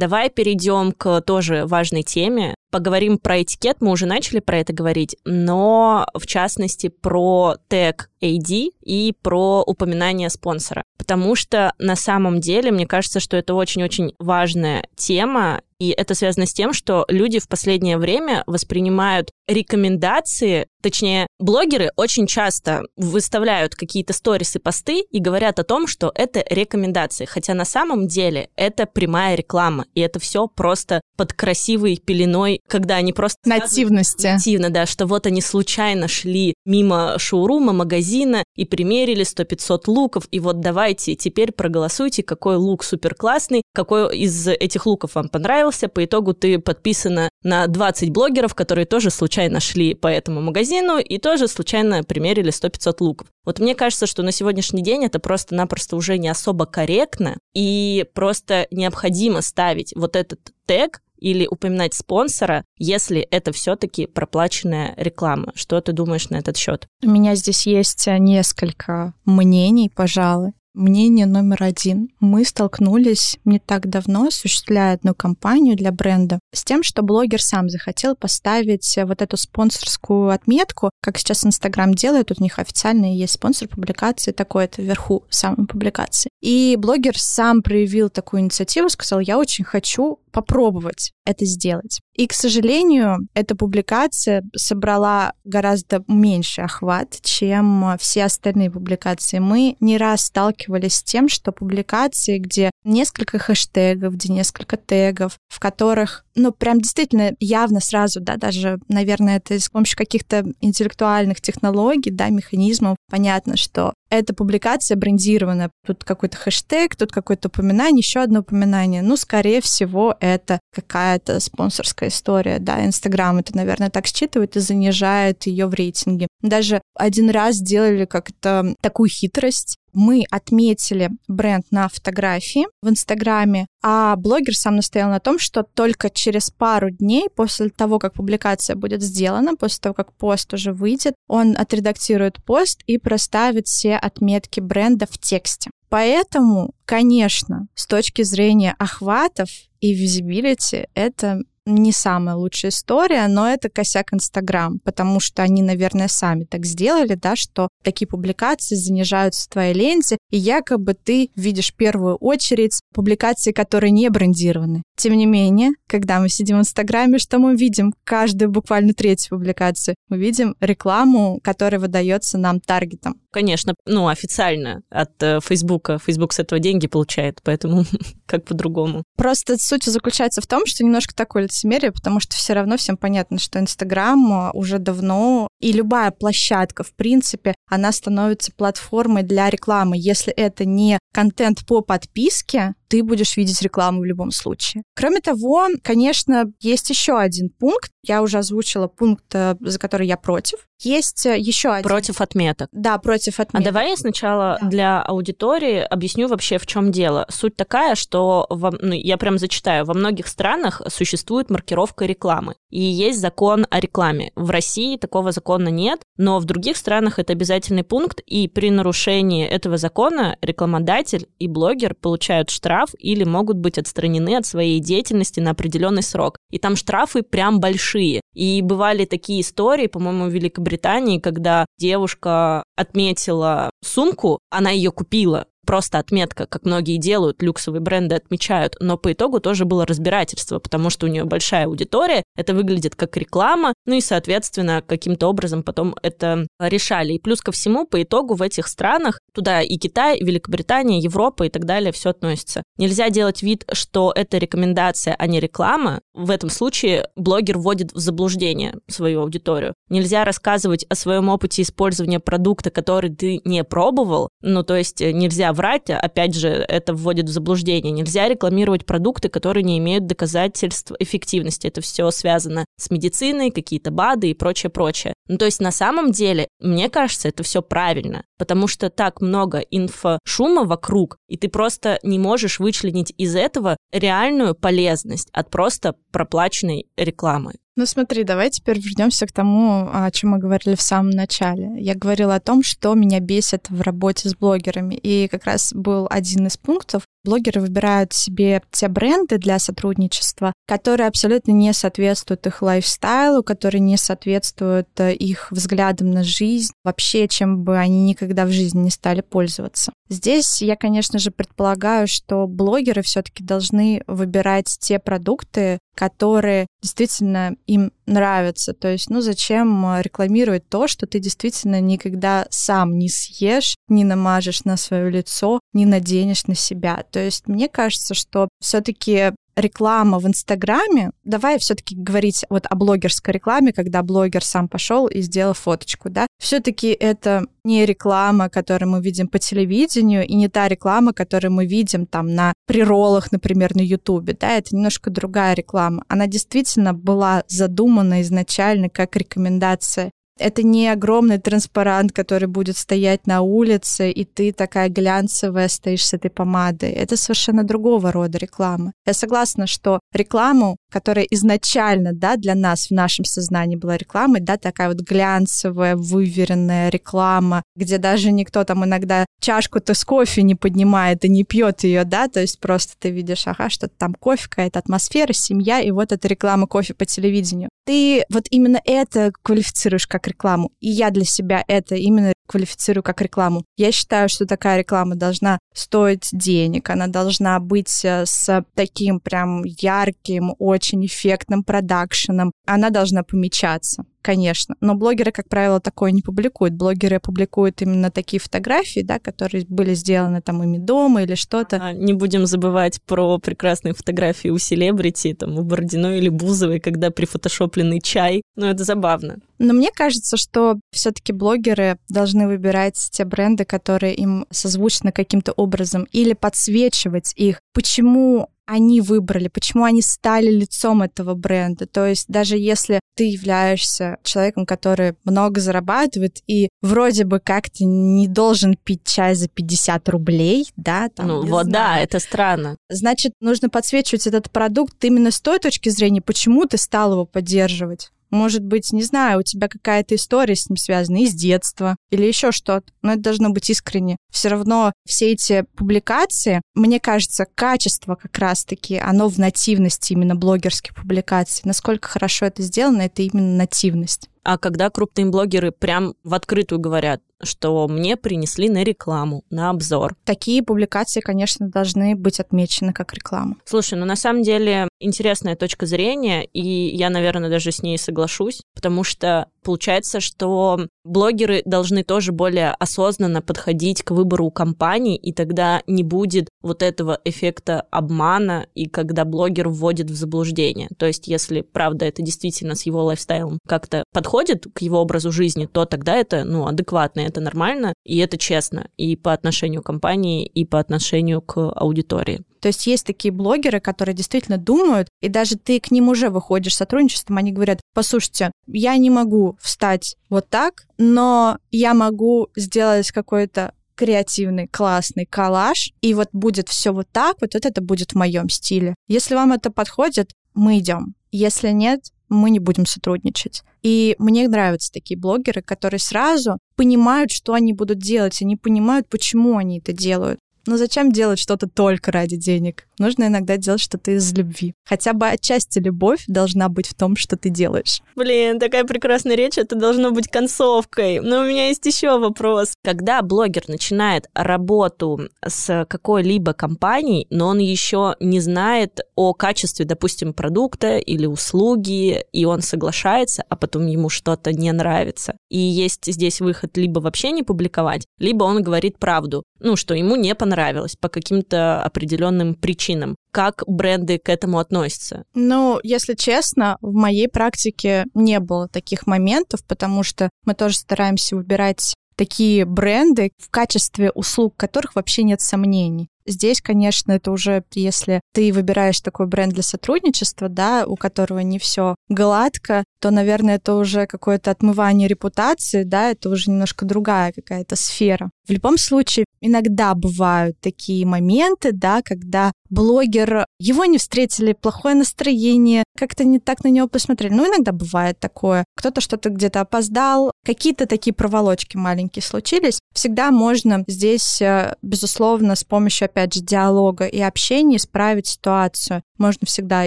Давай 0.00 0.30
перейдем 0.30 0.92
к 0.92 1.20
тоже 1.20 1.66
важной 1.66 2.02
теме. 2.02 2.54
Поговорим 2.70 3.18
про 3.18 3.42
этикет, 3.42 3.78
мы 3.80 3.90
уже 3.90 4.06
начали 4.06 4.38
про 4.38 4.58
это 4.58 4.72
говорить, 4.72 5.16
но 5.24 6.06
в 6.14 6.26
частности 6.26 6.88
про 6.88 7.56
тег 7.68 8.10
AD 8.22 8.70
и 8.82 9.14
про 9.22 9.62
упоминание 9.66 10.30
спонсора. 10.30 10.84
Потому 10.96 11.34
что 11.34 11.72
на 11.78 11.96
самом 11.96 12.40
деле, 12.40 12.70
мне 12.70 12.86
кажется, 12.86 13.18
что 13.18 13.36
это 13.36 13.54
очень-очень 13.54 14.12
важная 14.18 14.86
тема, 14.94 15.62
и 15.80 15.88
это 15.90 16.14
связано 16.14 16.44
с 16.44 16.52
тем, 16.52 16.74
что 16.74 17.06
люди 17.08 17.38
в 17.38 17.48
последнее 17.48 17.96
время 17.96 18.44
воспринимают 18.46 19.30
рекомендации, 19.48 20.68
точнее, 20.82 21.26
блогеры 21.38 21.90
очень 21.96 22.26
часто 22.26 22.82
выставляют 22.96 23.74
какие-то 23.74 24.12
сторисы, 24.12 24.60
посты 24.60 25.00
и 25.00 25.20
говорят 25.20 25.58
о 25.58 25.64
том, 25.64 25.86
что 25.86 26.12
это 26.14 26.44
рекомендации, 26.50 27.24
хотя 27.24 27.54
на 27.54 27.64
самом 27.64 28.06
деле 28.06 28.50
это 28.56 28.84
прямая 28.84 29.36
реклама, 29.36 29.86
и 29.94 30.00
это 30.00 30.20
все 30.20 30.46
просто 30.46 30.99
под 31.16 31.32
красивой 31.32 31.96
пеленой, 31.96 32.60
когда 32.68 32.96
они 32.96 33.12
просто... 33.12 33.38
Нативности. 33.44 34.26
Нативно, 34.26 34.70
да, 34.70 34.86
что 34.86 35.06
вот 35.06 35.26
они 35.26 35.40
случайно 35.40 36.08
шли 36.08 36.54
мимо 36.64 37.14
шоурума, 37.18 37.72
магазина 37.72 38.44
и 38.56 38.64
примерили 38.64 39.24
100-500 39.24 39.82
луков, 39.86 40.26
и 40.30 40.40
вот 40.40 40.60
давайте 40.60 41.14
теперь 41.14 41.52
проголосуйте, 41.52 42.22
какой 42.22 42.56
лук 42.56 42.84
супер 42.84 43.14
классный, 43.14 43.62
какой 43.74 44.16
из 44.16 44.46
этих 44.48 44.86
луков 44.86 45.14
вам 45.14 45.28
понравился, 45.28 45.50
понравился. 45.50 45.88
По 45.88 46.04
итогу 46.04 46.34
ты 46.34 46.58
подписана 46.58 47.29
на 47.42 47.66
20 47.66 48.10
блогеров, 48.10 48.54
которые 48.54 48.86
тоже 48.86 49.10
случайно 49.10 49.60
шли 49.60 49.94
по 49.94 50.06
этому 50.06 50.40
магазину 50.40 50.98
и 50.98 51.18
тоже 51.18 51.48
случайно 51.48 52.02
примерили 52.04 52.52
100-500 52.52 52.96
луков. 53.00 53.28
Вот 53.44 53.58
мне 53.58 53.74
кажется, 53.74 54.06
что 54.06 54.22
на 54.22 54.32
сегодняшний 54.32 54.82
день 54.82 55.04
это 55.04 55.18
просто-напросто 55.18 55.96
уже 55.96 56.18
не 56.18 56.28
особо 56.28 56.66
корректно 56.66 57.38
и 57.54 58.04
просто 58.14 58.66
необходимо 58.70 59.42
ставить 59.42 59.92
вот 59.96 60.16
этот 60.16 60.40
тег 60.66 61.00
или 61.20 61.46
упоминать 61.46 61.94
спонсора, 61.94 62.64
если 62.78 63.20
это 63.20 63.52
все-таки 63.52 64.06
проплаченная 64.06 64.94
реклама. 64.96 65.52
Что 65.54 65.80
ты 65.80 65.92
думаешь 65.92 66.30
на 66.30 66.36
этот 66.36 66.56
счет? 66.56 66.86
У 67.02 67.10
меня 67.10 67.34
здесь 67.34 67.66
есть 67.66 68.06
несколько 68.06 69.14
мнений, 69.24 69.90
пожалуй. 69.94 70.52
Мнение 70.72 71.26
номер 71.26 71.64
один. 71.64 72.10
Мы 72.20 72.44
столкнулись 72.44 73.38
не 73.44 73.58
так 73.58 73.88
давно, 73.88 74.28
осуществляя 74.28 74.94
одну 74.94 75.16
кампанию 75.16 75.76
для 75.76 75.90
бренда, 75.90 76.38
с 76.54 76.62
тем, 76.62 76.84
что 76.84 77.02
блогер 77.02 77.42
сам 77.42 77.68
захотел 77.68 78.14
поставить 78.14 78.96
вот 79.04 79.20
эту 79.20 79.36
спонсорскую 79.36 80.30
отметку, 80.30 80.90
как 81.02 81.18
сейчас 81.18 81.44
Инстаграм 81.44 81.92
делает, 81.92 82.30
у 82.30 82.40
них 82.40 82.60
официально 82.60 83.12
есть 83.12 83.32
спонсор 83.32 83.66
публикации, 83.66 84.30
такой-то 84.30 84.80
вверху 84.80 85.24
самой 85.28 85.66
публикации. 85.66 86.30
И 86.40 86.76
блогер 86.78 87.18
сам 87.18 87.62
проявил 87.62 88.08
такую 88.08 88.42
инициативу, 88.42 88.88
сказал, 88.90 89.18
я 89.18 89.38
очень 89.38 89.64
хочу 89.64 90.20
попробовать 90.30 91.10
это 91.26 91.44
сделать. 91.44 92.00
И, 92.14 92.28
к 92.28 92.32
сожалению, 92.32 93.26
эта 93.34 93.56
публикация 93.56 94.44
собрала 94.54 95.32
гораздо 95.42 96.04
меньший 96.06 96.64
охват, 96.64 97.20
чем 97.22 97.96
все 97.98 98.24
остальные 98.24 98.70
публикации. 98.70 99.40
Мы 99.40 99.76
не 99.80 99.98
раз 99.98 100.26
сталкивались 100.26 100.59
с 100.68 101.02
тем, 101.02 101.28
что 101.28 101.52
публикации, 101.52 102.38
где 102.38 102.70
несколько 102.84 103.38
хэштегов, 103.38 104.14
где 104.14 104.32
несколько 104.32 104.76
тегов, 104.76 105.36
в 105.48 105.60
которых, 105.60 106.24
ну, 106.34 106.52
прям 106.52 106.80
действительно 106.80 107.32
явно 107.40 107.80
сразу, 107.80 108.20
да, 108.20 108.36
даже, 108.36 108.78
наверное, 108.88 109.36
это 109.36 109.58
с 109.58 109.68
помощью 109.68 109.96
каких-то 109.96 110.44
интеллектуальных 110.60 111.40
технологий, 111.40 112.10
да, 112.10 112.28
механизмов, 112.28 112.96
понятно, 113.10 113.56
что 113.56 113.92
эта 114.10 114.34
публикация 114.34 114.96
брендирована. 114.96 115.70
Тут 115.86 116.04
какой-то 116.04 116.36
хэштег, 116.36 116.96
тут 116.96 117.12
какое-то 117.12 117.48
упоминание, 117.48 118.00
еще 118.00 118.20
одно 118.20 118.40
упоминание. 118.40 119.02
Ну, 119.02 119.16
скорее 119.16 119.60
всего, 119.60 120.16
это 120.20 120.58
какая-то 120.74 121.38
спонсорская 121.40 122.08
история, 122.08 122.58
да. 122.58 122.84
Инстаграм 122.84 123.38
это, 123.38 123.56
наверное, 123.56 123.88
так 123.88 124.06
считывает 124.06 124.56
и 124.56 124.60
занижает 124.60 125.46
ее 125.46 125.66
в 125.66 125.74
рейтинге. 125.74 126.26
Даже 126.42 126.82
один 126.96 127.30
раз 127.30 127.56
сделали 127.56 128.04
как-то 128.04 128.74
такую 128.82 129.08
хитрость 129.08 129.76
мы 129.92 130.24
отметили 130.30 131.10
бренд 131.28 131.66
на 131.70 131.88
фотографии 131.88 132.66
в 132.82 132.88
Инстаграме, 132.88 133.66
а 133.82 134.16
блогер 134.16 134.54
сам 134.54 134.76
настоял 134.76 135.10
на 135.10 135.20
том, 135.20 135.38
что 135.38 135.62
только 135.62 136.10
через 136.10 136.50
пару 136.50 136.90
дней 136.90 137.28
после 137.34 137.70
того, 137.70 137.98
как 137.98 138.14
публикация 138.14 138.76
будет 138.76 139.02
сделана, 139.02 139.56
после 139.56 139.80
того, 139.80 139.94
как 139.94 140.12
пост 140.12 140.52
уже 140.52 140.72
выйдет, 140.72 141.14
он 141.28 141.56
отредактирует 141.56 142.42
пост 142.44 142.82
и 142.86 142.98
проставит 142.98 143.66
все 143.66 143.96
отметки 143.96 144.60
бренда 144.60 145.06
в 145.06 145.18
тексте. 145.18 145.70
Поэтому, 145.88 146.72
конечно, 146.84 147.66
с 147.74 147.86
точки 147.86 148.22
зрения 148.22 148.76
охватов 148.78 149.50
и 149.80 149.92
визибилити, 149.92 150.86
это 150.94 151.40
не 151.70 151.92
самая 151.92 152.36
лучшая 152.36 152.70
история, 152.70 153.26
но 153.28 153.48
это 153.48 153.68
косяк 153.68 154.12
Инстаграм, 154.12 154.78
потому 154.84 155.20
что 155.20 155.42
они, 155.42 155.62
наверное, 155.62 156.08
сами 156.08 156.44
так 156.44 156.66
сделали, 156.66 157.14
да, 157.14 157.36
что 157.36 157.68
такие 157.82 158.06
публикации 158.06 158.74
занижаются 158.74 159.46
в 159.46 159.52
твоей 159.52 159.74
ленте, 159.74 160.18
и 160.30 160.36
якобы 160.36 160.94
ты 160.94 161.30
видишь 161.36 161.72
в 161.72 161.76
первую 161.76 162.16
очередь 162.16 162.80
публикации, 162.94 163.52
которые 163.52 163.90
не 163.90 164.08
брендированы. 164.10 164.82
Тем 164.96 165.14
не 165.14 165.26
менее, 165.26 165.70
когда 165.86 166.20
мы 166.20 166.28
сидим 166.28 166.58
в 166.58 166.60
Инстаграме, 166.60 167.18
что 167.18 167.38
мы 167.38 167.56
видим? 167.56 167.94
Каждую 168.04 168.50
буквально 168.50 168.92
третью 168.92 169.38
публикацию. 169.38 169.94
Мы 170.08 170.18
видим 170.18 170.54
рекламу, 170.60 171.40
которая 171.42 171.80
выдается 171.80 172.36
нам 172.36 172.60
таргетом. 172.60 173.14
Конечно, 173.32 173.74
ну, 173.86 174.08
официально 174.08 174.82
от 174.90 175.22
э, 175.22 175.40
Фейсбука. 175.40 175.98
Фейсбук 175.98 176.32
с 176.32 176.40
этого 176.40 176.60
деньги 176.60 176.88
получает, 176.88 177.40
поэтому 177.44 177.84
как 178.26 178.44
по-другому. 178.44 179.04
Просто 179.16 179.56
суть 179.58 179.84
заключается 179.84 180.40
в 180.40 180.46
том, 180.46 180.66
что 180.66 180.84
немножко 180.84 181.14
такое 181.14 181.44
лицемерие, 181.44 181.92
потому 181.92 182.18
что 182.20 182.34
все 182.34 182.54
равно 182.54 182.76
всем 182.76 182.96
понятно, 182.96 183.38
что 183.38 183.60
Инстаграм 183.60 184.50
уже 184.54 184.78
давно, 184.78 185.48
и 185.60 185.72
любая 185.72 186.10
площадка, 186.10 186.82
в 186.82 186.94
принципе, 186.94 187.54
она 187.70 187.92
становится 187.92 188.52
платформой 188.52 189.22
для 189.22 189.48
рекламы. 189.48 189.96
Если 189.96 190.32
это 190.32 190.64
не 190.64 190.98
контент 191.14 191.64
по 191.66 191.80
подписке, 191.80 192.74
ты 192.88 193.04
будешь 193.04 193.36
видеть 193.36 193.62
рекламу 193.62 194.00
в 194.00 194.04
любом 194.04 194.32
случае. 194.32 194.82
Кроме 194.96 195.20
того, 195.20 195.68
конечно, 195.82 196.46
есть 196.60 196.90
еще 196.90 197.16
один 197.16 197.48
пункт. 197.48 197.92
Я 198.02 198.20
уже 198.20 198.38
озвучила 198.38 198.88
пункт, 198.88 199.24
э, 199.32 199.54
за 199.60 199.78
который 199.78 200.08
я 200.08 200.16
против. 200.16 200.66
Есть 200.80 201.24
э, 201.26 201.38
еще 201.38 201.70
один. 201.70 201.88
Против 201.88 202.20
отметок. 202.20 202.68
Да, 202.72 202.98
против 202.98 203.38
а 203.38 203.44
отметок. 203.44 203.68
А 203.68 203.72
давай 203.72 203.90
я 203.90 203.96
сначала 203.96 204.58
да. 204.60 204.66
для 204.68 205.02
аудитории 205.02 205.78
объясню 205.78 206.26
вообще, 206.26 206.58
в 206.58 206.66
чем 206.66 206.90
дело. 206.90 207.26
Суть 207.28 207.54
такая, 207.54 207.94
что 207.94 208.46
во, 208.50 208.72
ну, 208.72 208.92
я 208.92 209.16
прям 209.18 209.38
зачитаю. 209.38 209.84
Во 209.84 209.94
многих 209.94 210.26
странах 210.26 210.82
существует 210.88 211.48
маркировка 211.48 212.06
рекламы. 212.06 212.56
И 212.70 212.80
есть 212.80 213.20
закон 213.20 213.66
о 213.70 213.78
рекламе. 213.78 214.32
В 214.34 214.50
России 214.50 214.96
такого 214.96 215.30
закона 215.30 215.68
нет, 215.68 216.00
но 216.16 216.40
в 216.40 216.44
других 216.44 216.76
странах 216.76 217.20
это 217.20 217.34
обязательный 217.60 217.84
пункт, 217.84 218.20
и 218.26 218.48
при 218.48 218.70
нарушении 218.70 219.46
этого 219.46 219.76
закона 219.76 220.36
рекламодатель 220.40 221.28
и 221.38 221.46
блогер 221.46 221.94
получают 221.94 222.50
штраф 222.50 222.90
или 222.98 223.24
могут 223.24 223.58
быть 223.58 223.78
отстранены 223.78 224.36
от 224.36 224.46
своей 224.46 224.80
деятельности 224.80 225.40
на 225.40 225.50
определенный 225.50 226.02
срок. 226.02 226.38
И 226.50 226.58
там 226.58 226.76
штрафы 226.76 227.22
прям 227.22 227.60
большие. 227.60 228.20
И 228.34 228.62
бывали 228.62 229.04
такие 229.04 229.42
истории, 229.42 229.86
по-моему, 229.88 230.26
в 230.26 230.32
Великобритании, 230.32 231.18
когда 231.18 231.66
девушка 231.78 232.62
отметила 232.76 233.70
сумку, 233.84 234.38
она 234.50 234.70
ее 234.70 234.90
купила, 234.90 235.46
просто 235.70 236.00
отметка, 236.00 236.46
как 236.46 236.64
многие 236.64 236.96
делают, 236.96 237.40
люксовые 237.42 237.80
бренды 237.80 238.16
отмечают, 238.16 238.74
но 238.80 238.98
по 238.98 239.12
итогу 239.12 239.38
тоже 239.38 239.64
было 239.64 239.86
разбирательство, 239.86 240.58
потому 240.58 240.90
что 240.90 241.06
у 241.06 241.08
нее 241.08 241.22
большая 241.22 241.66
аудитория, 241.66 242.24
это 242.34 242.54
выглядит 242.54 242.96
как 242.96 243.16
реклама, 243.16 243.72
ну 243.86 243.94
и, 243.94 244.00
соответственно, 244.00 244.82
каким-то 244.84 245.28
образом 245.28 245.62
потом 245.62 245.94
это 246.02 246.48
решали. 246.58 247.12
И 247.12 247.20
плюс 247.20 247.40
ко 247.40 247.52
всему, 247.52 247.86
по 247.86 248.02
итогу 248.02 248.34
в 248.34 248.42
этих 248.42 248.66
странах, 248.66 249.20
туда 249.32 249.62
и 249.62 249.76
Китай, 249.76 250.18
и 250.18 250.24
Великобритания, 250.24 250.98
Европа 250.98 251.44
и 251.44 251.50
так 251.50 251.64
далее, 251.66 251.92
все 251.92 252.10
относится. 252.10 252.64
Нельзя 252.76 253.08
делать 253.08 253.40
вид, 253.40 253.64
что 253.72 254.12
это 254.12 254.38
рекомендация, 254.38 255.14
а 255.16 255.28
не 255.28 255.38
реклама. 255.38 256.00
В 256.14 256.30
этом 256.30 256.50
случае 256.50 257.06
блогер 257.14 257.58
вводит 257.58 257.92
в 257.92 257.98
заблуждение 257.98 258.74
свою 258.88 259.20
аудиторию. 259.20 259.74
Нельзя 259.88 260.24
рассказывать 260.24 260.84
о 260.88 260.96
своем 260.96 261.28
опыте 261.28 261.62
использования 261.62 262.18
продукта, 262.18 262.70
который 262.70 263.14
ты 263.14 263.40
не 263.44 263.62
пробовал, 263.62 264.30
ну 264.42 264.64
то 264.64 264.74
есть 264.74 265.00
нельзя 265.00 265.52
врать, 265.60 265.90
опять 265.90 266.34
же, 266.34 266.48
это 266.48 266.94
вводит 266.94 267.26
в 267.26 267.32
заблуждение. 267.32 267.92
Нельзя 267.92 268.28
рекламировать 268.28 268.86
продукты, 268.86 269.28
которые 269.28 269.62
не 269.62 269.76
имеют 269.76 270.06
доказательств 270.06 270.92
эффективности. 270.98 271.66
Это 271.66 271.82
все 271.82 272.10
связано 272.10 272.64
с 272.78 272.90
медициной, 272.90 273.50
какие-то 273.50 273.90
БАДы 273.90 274.30
и 274.30 274.34
прочее, 274.34 274.70
прочее. 274.70 275.12
Ну, 275.28 275.36
то 275.36 275.44
есть 275.44 275.60
на 275.60 275.70
самом 275.70 276.12
деле, 276.12 276.48
мне 276.60 276.88
кажется, 276.88 277.28
это 277.28 277.42
все 277.42 277.60
правильно, 277.60 278.24
потому 278.38 278.68
что 278.68 278.88
так 278.88 279.20
много 279.20 279.58
инфошума 279.58 280.64
вокруг, 280.64 281.18
и 281.28 281.36
ты 281.36 281.50
просто 281.50 281.98
не 282.02 282.18
можешь 282.18 282.58
вычленить 282.58 283.12
из 283.18 283.36
этого 283.36 283.76
реальную 283.92 284.54
полезность 284.54 285.28
от 285.32 285.50
просто 285.50 285.94
проплаченной 286.10 286.86
рекламы. 286.96 287.52
Ну 287.80 287.86
смотри, 287.86 288.24
давай 288.24 288.50
теперь 288.50 288.78
вернемся 288.78 289.26
к 289.26 289.32
тому, 289.32 289.88
о 289.90 290.10
чем 290.10 290.32
мы 290.32 290.38
говорили 290.38 290.74
в 290.74 290.82
самом 290.82 291.08
начале. 291.08 291.70
Я 291.78 291.94
говорила 291.94 292.34
о 292.34 292.40
том, 292.40 292.62
что 292.62 292.94
меня 292.94 293.20
бесит 293.20 293.70
в 293.70 293.80
работе 293.80 294.28
с 294.28 294.36
блогерами. 294.36 294.96
И 294.96 295.28
как 295.28 295.46
раз 295.46 295.72
был 295.72 296.06
один 296.10 296.46
из 296.46 296.58
пунктов. 296.58 297.04
Блогеры 297.24 297.60
выбирают 297.60 298.12
себе 298.14 298.62
те 298.70 298.88
бренды 298.88 299.36
для 299.36 299.58
сотрудничества, 299.58 300.54
которые 300.66 301.06
абсолютно 301.06 301.52
не 301.52 301.72
соответствуют 301.74 302.46
их 302.46 302.62
лайфстайлу, 302.62 303.42
которые 303.42 303.80
не 303.80 303.98
соответствуют 303.98 304.88
э, 304.98 305.14
их 305.14 305.50
взглядам 305.50 306.12
на 306.12 306.24
жизнь, 306.24 306.72
вообще 306.82 307.28
чем 307.28 307.62
бы 307.62 307.76
они 307.76 308.04
никогда 308.04 308.46
в 308.46 308.50
жизни 308.50 308.80
не 308.80 308.90
стали 308.90 309.20
пользоваться. 309.20 309.92
Здесь 310.08 310.62
я, 310.62 310.76
конечно 310.76 311.18
же, 311.18 311.30
предполагаю, 311.30 312.08
что 312.08 312.46
блогеры 312.46 313.02
все-таки 313.02 313.44
должны 313.44 314.02
выбирать 314.06 314.76
те 314.80 314.98
продукты, 314.98 315.78
которые 315.94 316.66
действительно 316.82 317.54
им 317.66 317.92
нравятся. 318.10 318.74
То 318.74 318.88
есть, 318.88 319.08
ну 319.08 319.20
зачем 319.20 319.86
э, 319.86 320.02
рекламировать 320.02 320.68
то, 320.68 320.88
что 320.88 321.06
ты 321.06 321.18
действительно 321.18 321.80
никогда 321.80 322.46
сам 322.50 322.98
не 322.98 323.08
съешь, 323.08 323.76
не 323.88 324.04
намажешь 324.04 324.64
на 324.64 324.76
свое 324.76 325.10
лицо, 325.10 325.60
не 325.72 325.86
наденешь 325.86 326.46
на 326.46 326.54
себя. 326.54 327.04
То 327.10 327.20
есть, 327.20 327.46
мне 327.46 327.68
кажется, 327.68 328.14
что 328.14 328.48
все-таки 328.60 329.32
реклама 329.56 330.18
в 330.18 330.26
Инстаграме, 330.26 331.12
давай 331.24 331.58
все-таки 331.58 331.94
говорить 331.96 332.44
вот 332.50 332.66
о 332.68 332.74
блогерской 332.74 333.34
рекламе, 333.34 333.72
когда 333.72 334.02
блогер 334.02 334.44
сам 334.44 334.68
пошел 334.68 335.06
и 335.06 335.20
сделал 335.20 335.54
фоточку, 335.54 336.10
да, 336.10 336.26
все-таки 336.38 336.88
это 336.88 337.46
не 337.64 337.84
реклама, 337.84 338.48
которую 338.48 338.90
мы 338.90 339.02
видим 339.02 339.28
по 339.28 339.38
телевидению, 339.38 340.26
и 340.26 340.34
не 340.34 340.48
та 340.48 340.68
реклама, 340.68 341.12
которую 341.12 341.52
мы 341.52 341.66
видим 341.66 342.06
там 342.06 342.34
на 342.34 342.52
приролах, 342.66 343.32
например, 343.32 343.76
на 343.76 343.80
Ютубе, 343.80 344.36
да, 344.38 344.56
это 344.56 344.74
немножко 344.74 345.10
другая 345.10 345.54
реклама. 345.54 346.04
Она 346.08 346.26
действительно 346.26 346.94
была 346.94 347.44
задумана 347.48 348.22
изначально 348.22 348.88
как 348.88 349.16
рекомендация 349.16 350.10
это 350.40 350.62
не 350.62 350.88
огромный 350.88 351.38
транспарант, 351.38 352.12
который 352.12 352.48
будет 352.48 352.76
стоять 352.76 353.26
на 353.26 353.42
улице, 353.42 354.10
и 354.10 354.24
ты 354.24 354.52
такая 354.52 354.88
глянцевая 354.88 355.68
стоишь 355.68 356.06
с 356.06 356.14
этой 356.14 356.30
помадой. 356.30 356.90
Это 356.90 357.16
совершенно 357.16 357.62
другого 357.62 358.10
рода 358.10 358.38
реклама. 358.38 358.92
Я 359.06 359.12
согласна, 359.12 359.66
что 359.66 360.00
рекламу, 360.12 360.76
которая 360.90 361.26
изначально 361.30 362.12
да, 362.12 362.36
для 362.36 362.54
нас 362.54 362.86
в 362.86 362.90
нашем 362.92 363.24
сознании 363.24 363.76
была 363.76 363.96
рекламой, 363.96 364.40
да, 364.40 364.56
такая 364.56 364.88
вот 364.88 365.00
глянцевая, 365.00 365.94
выверенная 365.94 366.88
реклама, 366.88 367.62
где 367.76 367.98
даже 367.98 368.32
никто 368.32 368.64
там 368.64 368.84
иногда 368.84 369.26
чашку-то 369.40 369.94
с 369.94 370.04
кофе 370.04 370.42
не 370.42 370.54
поднимает 370.54 371.24
и 371.24 371.28
не 371.28 371.44
пьет 371.44 371.84
ее, 371.84 372.04
да, 372.04 372.28
то 372.28 372.40
есть 372.40 372.58
просто 372.60 372.94
ты 372.98 373.10
видишь, 373.10 373.46
ага, 373.46 373.68
что-то 373.68 373.94
там 373.98 374.14
кофе, 374.14 374.48
какая-то 374.48 374.78
атмосфера, 374.78 375.32
семья, 375.32 375.80
и 375.80 375.90
вот 375.90 376.12
эта 376.12 376.26
реклама 376.28 376.66
кофе 376.66 376.94
по 376.94 377.04
телевидению. 377.04 377.68
Ты 377.84 378.24
вот 378.30 378.46
именно 378.50 378.80
это 378.84 379.32
квалифицируешь 379.42 380.06
как 380.06 380.29
рекламу. 380.30 380.72
И 380.80 380.88
я 380.88 381.10
для 381.10 381.24
себя 381.24 381.64
это 381.68 381.94
именно 381.94 382.32
квалифицирую 382.46 383.04
как 383.04 383.20
рекламу. 383.20 383.64
Я 383.76 383.92
считаю, 383.92 384.28
что 384.28 384.44
такая 384.44 384.78
реклама 384.78 385.14
должна 385.14 385.58
стоить 385.72 386.28
денег, 386.32 386.90
она 386.90 387.06
должна 387.06 387.60
быть 387.60 388.04
э, 388.04 388.24
с 388.26 388.64
таким 388.74 389.20
прям 389.20 389.62
ярким, 389.64 390.54
очень 390.58 391.06
эффектным 391.06 391.62
продакшеном, 391.62 392.50
она 392.66 392.90
должна 392.90 393.22
помечаться 393.22 394.04
конечно. 394.22 394.74
Но 394.80 394.94
блогеры, 394.94 395.32
как 395.32 395.48
правило, 395.48 395.80
такое 395.80 396.10
не 396.10 396.22
публикуют. 396.22 396.74
Блогеры 396.74 397.20
публикуют 397.20 397.82
именно 397.82 398.10
такие 398.10 398.40
фотографии, 398.40 399.00
да, 399.00 399.18
которые 399.18 399.64
были 399.68 399.94
сделаны 399.94 400.40
там 400.40 400.62
ими 400.62 400.78
дома 400.78 401.22
или 401.22 401.34
что-то. 401.34 401.78
А, 401.80 401.92
не 401.92 402.12
будем 402.12 402.46
забывать 402.46 403.00
про 403.02 403.38
прекрасные 403.38 403.94
фотографии 403.94 404.48
у 404.48 404.58
селебрити, 404.58 405.34
там, 405.34 405.58
у 405.58 405.62
Бородиной 405.62 406.18
или 406.18 406.28
Бузовой, 406.28 406.80
когда 406.80 407.10
прифотошопленный 407.10 408.00
чай. 408.00 408.42
Ну, 408.56 408.66
это 408.66 408.84
забавно. 408.84 409.38
Но 409.58 409.74
мне 409.74 409.90
кажется, 409.94 410.36
что 410.36 410.80
все-таки 410.90 411.32
блогеры 411.32 411.98
должны 412.08 412.46
выбирать 412.46 412.96
те 413.12 413.24
бренды, 413.24 413.64
которые 413.64 414.14
им 414.14 414.46
созвучны 414.50 415.12
каким-то 415.12 415.52
образом, 415.52 416.06
или 416.12 416.32
подсвечивать 416.32 417.32
их. 417.36 417.60
Почему 417.74 418.48
они 418.70 419.00
выбрали, 419.00 419.48
почему 419.48 419.82
они 419.82 420.00
стали 420.00 420.48
лицом 420.48 421.02
этого 421.02 421.34
бренда. 421.34 421.86
То 421.86 422.06
есть 422.06 422.26
даже 422.28 422.56
если 422.56 423.00
ты 423.16 423.24
являешься 423.24 424.18
человеком, 424.22 424.64
который 424.64 425.14
много 425.24 425.60
зарабатывает 425.60 426.40
и 426.46 426.68
вроде 426.80 427.24
бы 427.24 427.40
как-то 427.40 427.84
не 427.84 428.28
должен 428.28 428.76
пить 428.76 429.02
чай 429.04 429.34
за 429.34 429.48
50 429.48 430.08
рублей, 430.08 430.70
да, 430.76 431.08
там, 431.08 431.26
Ну 431.26 431.46
вот 431.46 431.64
знаю. 431.66 431.72
да, 431.72 431.98
это 431.98 432.20
странно. 432.20 432.76
Значит, 432.88 433.32
нужно 433.40 433.68
подсвечивать 433.70 434.28
этот 434.28 434.50
продукт 434.52 435.04
именно 435.04 435.32
с 435.32 435.40
той 435.40 435.58
точки 435.58 435.88
зрения, 435.88 436.22
почему 436.22 436.64
ты 436.64 436.78
стал 436.78 437.12
его 437.12 437.26
поддерживать 437.26 438.10
Может 438.30 438.62
быть, 438.64 438.92
не 438.92 439.02
знаю, 439.02 439.40
у 439.40 439.42
тебя 439.42 439.68
какая-то 439.68 440.14
история 440.14 440.54
с 440.54 440.68
ним 440.68 440.76
связана 440.76 441.18
из 441.18 441.34
детства 441.34 441.96
или 442.10 442.26
еще 442.26 442.52
что-то. 442.52 442.92
Но 443.02 443.12
это 443.12 443.22
должно 443.22 443.50
быть 443.50 443.68
искренне. 443.70 444.16
Все 444.32 444.48
равно 444.48 444.92
все 445.06 445.32
эти 445.32 445.64
публикации, 445.76 446.62
мне 446.74 447.00
кажется, 447.00 447.46
качество 447.54 448.14
как 448.14 448.38
раз-таки, 448.38 448.96
оно 448.96 449.28
в 449.28 449.38
нативности 449.38 450.12
именно 450.12 450.36
блогерских 450.36 450.94
публикаций. 450.94 451.62
Насколько 451.64 452.08
хорошо 452.08 452.46
это 452.46 452.62
сделано, 452.62 453.02
это 453.02 453.22
именно 453.22 453.56
нативность. 453.56 454.28
А 454.42 454.58
когда 454.58 454.90
крупные 454.90 455.26
блогеры 455.26 455.70
прям 455.70 456.14
в 456.24 456.34
открытую 456.34 456.78
говорят, 456.78 457.20
что 457.42 457.86
мне 457.88 458.16
принесли 458.16 458.68
на 458.68 458.84
рекламу, 458.84 459.44
на 459.50 459.70
обзор. 459.70 460.16
Такие 460.24 460.62
публикации, 460.62 461.20
конечно, 461.20 461.68
должны 461.68 462.14
быть 462.16 462.40
отмечены 462.40 462.92
как 462.92 463.14
реклама. 463.14 463.56
Слушай, 463.64 463.98
ну 463.98 464.04
на 464.04 464.16
самом 464.16 464.42
деле 464.42 464.88
интересная 465.00 465.56
точка 465.56 465.86
зрения, 465.86 466.44
и 466.44 466.60
я, 466.94 467.10
наверное, 467.10 467.50
даже 467.50 467.72
с 467.72 467.82
ней 467.82 467.98
соглашусь, 467.98 468.62
потому 468.74 469.04
что 469.04 469.48
получается, 469.62 470.20
что 470.20 470.86
блогеры 471.04 471.62
должны 471.64 472.02
тоже 472.02 472.32
более 472.32 472.70
осознанно 472.72 473.42
подходить 473.42 474.02
к 474.02 474.10
выбору 474.10 474.50
компаний, 474.50 475.16
и 475.16 475.32
тогда 475.32 475.82
не 475.86 476.02
будет 476.02 476.48
вот 476.62 476.82
этого 476.82 477.20
эффекта 477.24 477.82
обмана, 477.90 478.66
и 478.74 478.86
когда 478.86 479.24
блогер 479.24 479.68
вводит 479.68 480.10
в 480.10 480.14
заблуждение. 480.14 480.88
То 480.98 481.06
есть, 481.06 481.28
если, 481.28 481.62
правда, 481.62 482.06
это 482.06 482.22
действительно 482.22 482.74
с 482.74 482.86
его 482.86 483.04
лайфстайлом 483.04 483.58
как-то 483.66 484.04
подходит 484.12 484.66
к 484.72 484.82
его 484.82 485.00
образу 485.00 485.32
жизни, 485.32 485.66
то 485.66 485.84
тогда 485.84 486.16
это, 486.16 486.44
ну, 486.44 486.66
адекватно, 486.66 487.20
это 487.30 487.40
нормально, 487.40 487.94
и 488.04 488.18
это 488.18 488.36
честно 488.36 488.88
и 488.96 489.16
по 489.16 489.32
отношению 489.32 489.82
к 489.82 489.86
компании, 489.86 490.46
и 490.46 490.64
по 490.64 490.78
отношению 490.78 491.40
к 491.40 491.56
аудитории. 491.72 492.42
То 492.60 492.68
есть 492.68 492.86
есть 492.86 493.06
такие 493.06 493.32
блогеры, 493.32 493.80
которые 493.80 494.14
действительно 494.14 494.58
думают, 494.58 495.08
и 495.22 495.28
даже 495.28 495.56
ты 495.56 495.80
к 495.80 495.90
ним 495.90 496.08
уже 496.08 496.28
выходишь 496.28 496.76
сотрудничеством, 496.76 497.38
они 497.38 497.52
говорят, 497.52 497.80
послушайте, 497.94 498.52
я 498.66 498.96
не 498.98 499.08
могу 499.08 499.56
встать 499.60 500.16
вот 500.28 500.48
так, 500.48 500.86
но 500.98 501.58
я 501.70 501.94
могу 501.94 502.48
сделать 502.54 503.10
какой-то 503.10 503.72
креативный, 503.94 504.66
классный 504.66 505.26
коллаж, 505.26 505.92
и 506.00 506.14
вот 506.14 506.28
будет 506.32 506.68
все 506.68 506.92
вот 506.92 507.08
так, 507.12 507.36
вот 507.40 507.54
это 507.54 507.80
будет 507.82 508.12
в 508.12 508.16
моем 508.16 508.48
стиле. 508.48 508.94
Если 509.08 509.34
вам 509.34 509.52
это 509.52 509.70
подходит, 509.70 510.32
мы 510.54 510.78
идем. 510.78 511.14
Если 511.32 511.68
нет, 511.70 512.10
мы 512.30 512.50
не 512.50 512.60
будем 512.60 512.86
сотрудничать. 512.86 513.62
И 513.82 514.14
мне 514.18 514.48
нравятся 514.48 514.92
такие 514.92 515.18
блогеры, 515.18 515.62
которые 515.62 516.00
сразу 516.00 516.58
понимают, 516.76 517.30
что 517.30 517.52
они 517.52 517.72
будут 517.72 517.98
делать, 517.98 518.40
они 518.40 518.56
понимают, 518.56 519.08
почему 519.08 519.58
они 519.58 519.80
это 519.80 519.92
делают. 519.92 520.40
Но 520.66 520.76
зачем 520.76 521.10
делать 521.10 521.38
что-то 521.38 521.68
только 521.68 522.12
ради 522.12 522.36
денег? 522.36 522.86
Нужно 522.98 523.28
иногда 523.28 523.56
делать 523.56 523.80
что-то 523.80 524.10
из 524.10 524.32
любви. 524.34 524.74
Хотя 524.84 525.14
бы 525.14 525.26
отчасти 525.26 525.78
любовь 525.78 526.24
должна 526.26 526.68
быть 526.68 526.86
в 526.86 526.94
том, 526.94 527.16
что 527.16 527.36
ты 527.36 527.48
делаешь. 527.48 528.02
Блин, 528.14 528.58
такая 528.58 528.84
прекрасная 528.84 529.36
речь, 529.36 529.56
это 529.56 529.74
должно 529.74 530.10
быть 530.10 530.28
концовкой. 530.28 531.20
Но 531.20 531.40
у 531.40 531.44
меня 531.44 531.68
есть 531.68 531.86
еще 531.86 532.18
вопрос. 532.18 532.74
Когда 532.84 533.22
блогер 533.22 533.64
начинает 533.68 534.28
работу 534.34 535.30
с 535.44 535.86
какой-либо 535.88 536.52
компанией, 536.52 537.26
но 537.30 537.48
он 537.48 537.58
еще 537.58 538.16
не 538.20 538.40
знает 538.40 539.00
о 539.16 539.32
качестве, 539.32 539.86
допустим, 539.86 540.34
продукта 540.34 540.98
или 540.98 541.24
услуги, 541.26 542.22
и 542.32 542.44
он 542.44 542.60
соглашается, 542.60 543.44
а 543.48 543.56
потом 543.56 543.86
ему 543.86 544.10
что-то 544.10 544.52
не 544.52 544.70
нравится. 544.72 545.36
И 545.48 545.58
есть 545.58 546.04
здесь 546.06 546.40
выход 546.40 546.76
либо 546.76 547.00
вообще 547.00 547.32
не 547.32 547.42
публиковать, 547.42 548.06
либо 548.18 548.44
он 548.44 548.62
говорит 548.62 548.98
правду, 548.98 549.42
ну, 549.58 549.76
что 549.76 549.94
ему 549.94 550.16
не 550.16 550.34
понравилось 550.34 550.59
по 550.96 551.08
каким-то 551.08 551.82
определенным 551.82 552.54
причинам. 552.54 553.16
Как 553.32 553.62
бренды 553.66 554.18
к 554.18 554.28
этому 554.28 554.58
относятся? 554.58 555.24
Ну, 555.34 555.80
если 555.82 556.14
честно, 556.14 556.76
в 556.80 556.92
моей 556.92 557.28
практике 557.28 558.06
не 558.14 558.40
было 558.40 558.68
таких 558.68 559.06
моментов, 559.06 559.64
потому 559.66 560.02
что 560.02 560.30
мы 560.44 560.54
тоже 560.54 560.76
стараемся 560.76 561.36
выбирать 561.36 561.94
такие 562.16 562.66
бренды, 562.66 563.30
в 563.38 563.50
качестве 563.50 564.10
услуг 564.10 564.54
которых 564.56 564.94
вообще 564.94 565.22
нет 565.22 565.40
сомнений. 565.40 566.10
Здесь, 566.26 566.60
конечно, 566.60 567.12
это 567.12 567.32
уже, 567.32 567.64
если 567.74 568.20
ты 568.34 568.52
выбираешь 568.52 569.00
такой 569.00 569.26
бренд 569.26 569.54
для 569.54 569.62
сотрудничества, 569.62 570.48
да, 570.48 570.84
у 570.86 570.96
которого 570.96 571.38
не 571.40 571.58
все 571.58 571.96
гладко, 572.08 572.84
то, 573.00 573.10
наверное, 573.10 573.56
это 573.56 573.74
уже 573.74 574.06
какое-то 574.06 574.50
отмывание 574.50 575.08
репутации, 575.08 575.82
да, 575.82 576.10
это 576.10 576.28
уже 576.28 576.50
немножко 576.50 576.84
другая 576.84 577.32
какая-то 577.32 577.74
сфера. 577.74 578.30
В 578.46 578.52
любом 578.52 578.76
случае, 578.76 579.24
иногда 579.40 579.94
бывают 579.94 580.58
такие 580.60 581.06
моменты, 581.06 581.72
да, 581.72 582.02
когда 582.02 582.52
блогер, 582.68 583.46
его 583.58 583.84
не 583.84 583.98
встретили, 583.98 584.52
плохое 584.52 584.94
настроение, 584.94 585.84
как-то 585.98 586.24
не 586.24 586.38
так 586.38 586.64
на 586.64 586.68
него 586.68 586.88
посмотрели. 586.88 587.32
Ну, 587.32 587.48
иногда 587.48 587.72
бывает 587.72 588.18
такое. 588.18 588.64
Кто-то 588.76 589.00
что-то 589.00 589.30
где-то 589.30 589.60
опоздал, 589.60 590.32
какие-то 590.44 590.86
такие 590.86 591.12
проволочки 591.12 591.76
маленькие 591.76 592.22
случились. 592.22 592.80
Всегда 592.94 593.30
можно 593.30 593.84
здесь, 593.86 594.40
э, 594.40 594.76
безусловно, 594.82 595.56
с 595.56 595.64
помощью, 595.64 596.06
опять 596.06 596.34
же, 596.34 596.40
диалога 596.40 597.06
и 597.06 597.20
общения 597.20 597.76
исправить 597.76 598.26
ситуацию. 598.26 599.02
Можно 599.20 599.46
всегда 599.46 599.86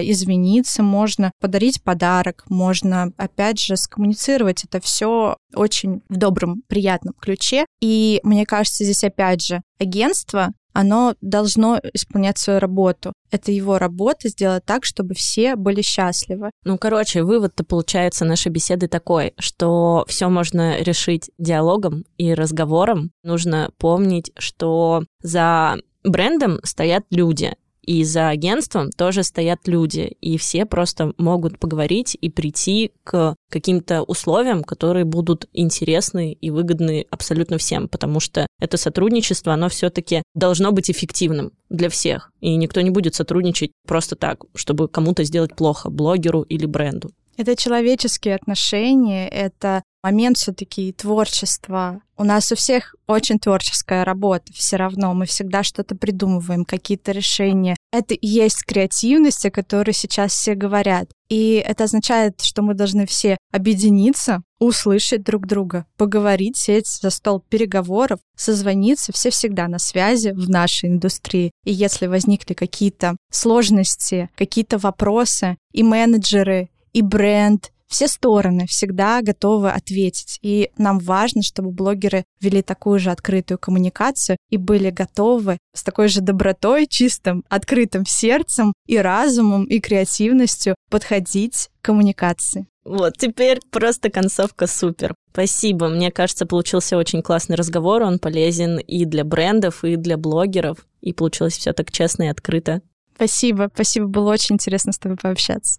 извиниться, 0.00 0.82
можно 0.82 1.32
подарить 1.40 1.82
подарок, 1.82 2.44
можно, 2.48 3.12
опять 3.16 3.60
же, 3.60 3.76
скоммуницировать 3.76 4.64
это 4.64 4.80
все 4.80 5.36
очень 5.54 6.02
в 6.08 6.16
добром, 6.16 6.62
приятном 6.68 7.14
ключе. 7.20 7.66
И 7.80 8.20
мне 8.22 8.46
кажется, 8.46 8.84
здесь, 8.84 9.04
опять 9.04 9.44
же, 9.44 9.60
агентство 9.78 10.52
оно 10.74 11.14
должно 11.20 11.80
исполнять 11.94 12.36
свою 12.36 12.58
работу. 12.58 13.12
Это 13.30 13.52
его 13.52 13.78
работа 13.78 14.28
сделать 14.28 14.64
так, 14.64 14.84
чтобы 14.84 15.14
все 15.14 15.56
были 15.56 15.82
счастливы. 15.82 16.50
Ну, 16.64 16.78
короче, 16.78 17.22
вывод-то 17.22 17.64
получается 17.64 18.24
нашей 18.24 18.50
беседы 18.50 18.88
такой, 18.88 19.34
что 19.38 20.04
все 20.08 20.28
можно 20.28 20.80
решить 20.80 21.30
диалогом 21.38 22.04
и 22.18 22.34
разговором. 22.34 23.12
Нужно 23.22 23.70
помнить, 23.78 24.32
что 24.36 25.04
за 25.22 25.76
брендом 26.02 26.58
стоят 26.64 27.04
люди, 27.10 27.54
и 27.84 28.04
за 28.04 28.28
агентством 28.28 28.90
тоже 28.90 29.22
стоят 29.22 29.66
люди, 29.68 30.16
и 30.20 30.38
все 30.38 30.66
просто 30.66 31.12
могут 31.18 31.58
поговорить 31.58 32.16
и 32.20 32.30
прийти 32.30 32.92
к 33.04 33.36
каким-то 33.50 34.02
условиям, 34.02 34.64
которые 34.64 35.04
будут 35.04 35.48
интересны 35.52 36.32
и 36.32 36.50
выгодны 36.50 37.06
абсолютно 37.10 37.58
всем, 37.58 37.88
потому 37.88 38.20
что 38.20 38.46
это 38.60 38.76
сотрудничество, 38.76 39.52
оно 39.52 39.68
все-таки 39.68 40.22
должно 40.34 40.72
быть 40.72 40.90
эффективным 40.90 41.52
для 41.68 41.88
всех, 41.88 42.30
и 42.40 42.56
никто 42.56 42.80
не 42.80 42.90
будет 42.90 43.14
сотрудничать 43.14 43.72
просто 43.86 44.16
так, 44.16 44.44
чтобы 44.54 44.88
кому-то 44.88 45.24
сделать 45.24 45.54
плохо, 45.54 45.90
блогеру 45.90 46.42
или 46.42 46.66
бренду. 46.66 47.10
Это 47.36 47.56
человеческие 47.56 48.36
отношения, 48.36 49.28
это 49.28 49.82
момент 50.04 50.36
все-таки 50.36 50.92
творчества. 50.92 52.02
У 52.16 52.24
нас 52.24 52.52
у 52.52 52.56
всех 52.56 52.94
очень 53.06 53.38
творческая 53.38 54.04
работа 54.04 54.52
все 54.52 54.76
равно. 54.76 55.14
Мы 55.14 55.24
всегда 55.24 55.62
что-то 55.62 55.96
придумываем, 55.96 56.64
какие-то 56.64 57.10
решения. 57.12 57.74
Это 57.90 58.14
и 58.14 58.26
есть 58.26 58.64
креативность, 58.64 59.46
о 59.46 59.50
которой 59.50 59.92
сейчас 59.92 60.32
все 60.32 60.54
говорят. 60.54 61.08
И 61.30 61.54
это 61.54 61.84
означает, 61.84 62.42
что 62.42 62.62
мы 62.62 62.74
должны 62.74 63.06
все 63.06 63.38
объединиться, 63.50 64.42
услышать 64.60 65.24
друг 65.24 65.46
друга, 65.46 65.86
поговорить, 65.96 66.58
сесть 66.58 67.00
за 67.00 67.10
стол 67.10 67.40
переговоров, 67.40 68.20
созвониться. 68.36 69.12
Все 69.12 69.30
всегда 69.30 69.68
на 69.68 69.78
связи 69.78 70.28
в 70.28 70.50
нашей 70.50 70.90
индустрии. 70.90 71.50
И 71.64 71.72
если 71.72 72.06
возникли 72.06 72.52
какие-то 72.52 73.16
сложности, 73.32 74.28
какие-то 74.36 74.76
вопросы, 74.78 75.56
и 75.72 75.82
менеджеры, 75.82 76.70
и 76.94 77.02
бренд, 77.02 77.70
все 77.86 78.08
стороны 78.08 78.66
всегда 78.66 79.20
готовы 79.22 79.70
ответить. 79.70 80.38
И 80.42 80.70
нам 80.78 80.98
важно, 80.98 81.42
чтобы 81.42 81.70
блогеры 81.70 82.24
вели 82.40 82.62
такую 82.62 82.98
же 82.98 83.10
открытую 83.10 83.58
коммуникацию 83.58 84.36
и 84.50 84.56
были 84.56 84.90
готовы 84.90 85.58
с 85.74 85.84
такой 85.84 86.08
же 86.08 86.20
добротой, 86.20 86.86
чистым, 86.88 87.44
открытым 87.48 88.04
сердцем 88.06 88.72
и 88.86 88.98
разумом, 88.98 89.64
и 89.64 89.78
креативностью 89.78 90.74
подходить 90.90 91.68
к 91.80 91.84
коммуникации. 91.84 92.66
Вот, 92.84 93.16
теперь 93.16 93.60
просто 93.70 94.10
концовка 94.10 94.66
супер. 94.66 95.14
Спасибо. 95.32 95.88
Мне 95.88 96.10
кажется, 96.10 96.46
получился 96.46 96.96
очень 96.96 97.22
классный 97.22 97.56
разговор. 97.56 98.02
Он 98.02 98.18
полезен 98.18 98.78
и 98.78 99.04
для 99.04 99.24
брендов, 99.24 99.84
и 99.84 99.96
для 99.96 100.16
блогеров. 100.16 100.78
И 101.00 101.12
получилось 101.12 101.56
все 101.56 101.72
так 101.72 101.90
честно 101.90 102.24
и 102.24 102.28
открыто. 102.28 102.82
Спасибо. 103.14 103.70
Спасибо. 103.72 104.06
Было 104.06 104.32
очень 104.32 104.56
интересно 104.56 104.92
с 104.92 104.98
тобой 104.98 105.16
пообщаться. 105.16 105.78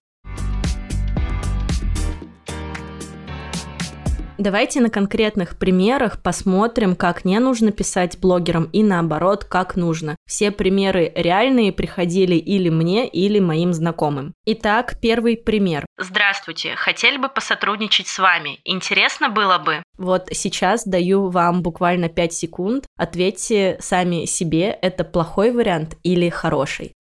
Давайте 4.38 4.82
на 4.82 4.90
конкретных 4.90 5.58
примерах 5.58 6.22
посмотрим, 6.22 6.96
как 6.98 7.24
не 7.24 7.40
нужно 7.40 7.72
писать 7.72 8.20
блогерам 8.20 8.66
и 8.74 8.84
наоборот, 8.84 9.46
как 9.46 9.78
нужно. 9.78 10.18
Все 10.28 10.52
примеры 10.52 11.12
реальные 11.16 11.72
приходили 11.72 12.36
или 12.36 12.70
мне, 12.70 13.08
или 13.08 13.40
моим 13.40 13.74
знакомым. 13.74 14.34
Итак, 14.46 14.98
первый 15.02 15.38
пример. 15.38 15.86
Здравствуйте, 15.98 16.76
хотели 16.76 17.16
бы 17.18 17.30
посотрудничать 17.30 18.08
с 18.08 18.20
вами. 18.20 18.60
Интересно 18.66 19.30
было 19.30 19.58
бы? 19.58 19.82
Вот 19.98 20.28
сейчас 20.32 20.86
даю 20.86 21.30
вам 21.30 21.62
буквально 21.62 22.10
5 22.10 22.34
секунд. 22.34 22.86
Ответьте 22.98 23.78
сами 23.80 24.26
себе, 24.26 24.78
это 24.82 25.06
плохой 25.06 25.52
вариант 25.52 25.96
или 26.04 26.28
хороший. 26.28 26.92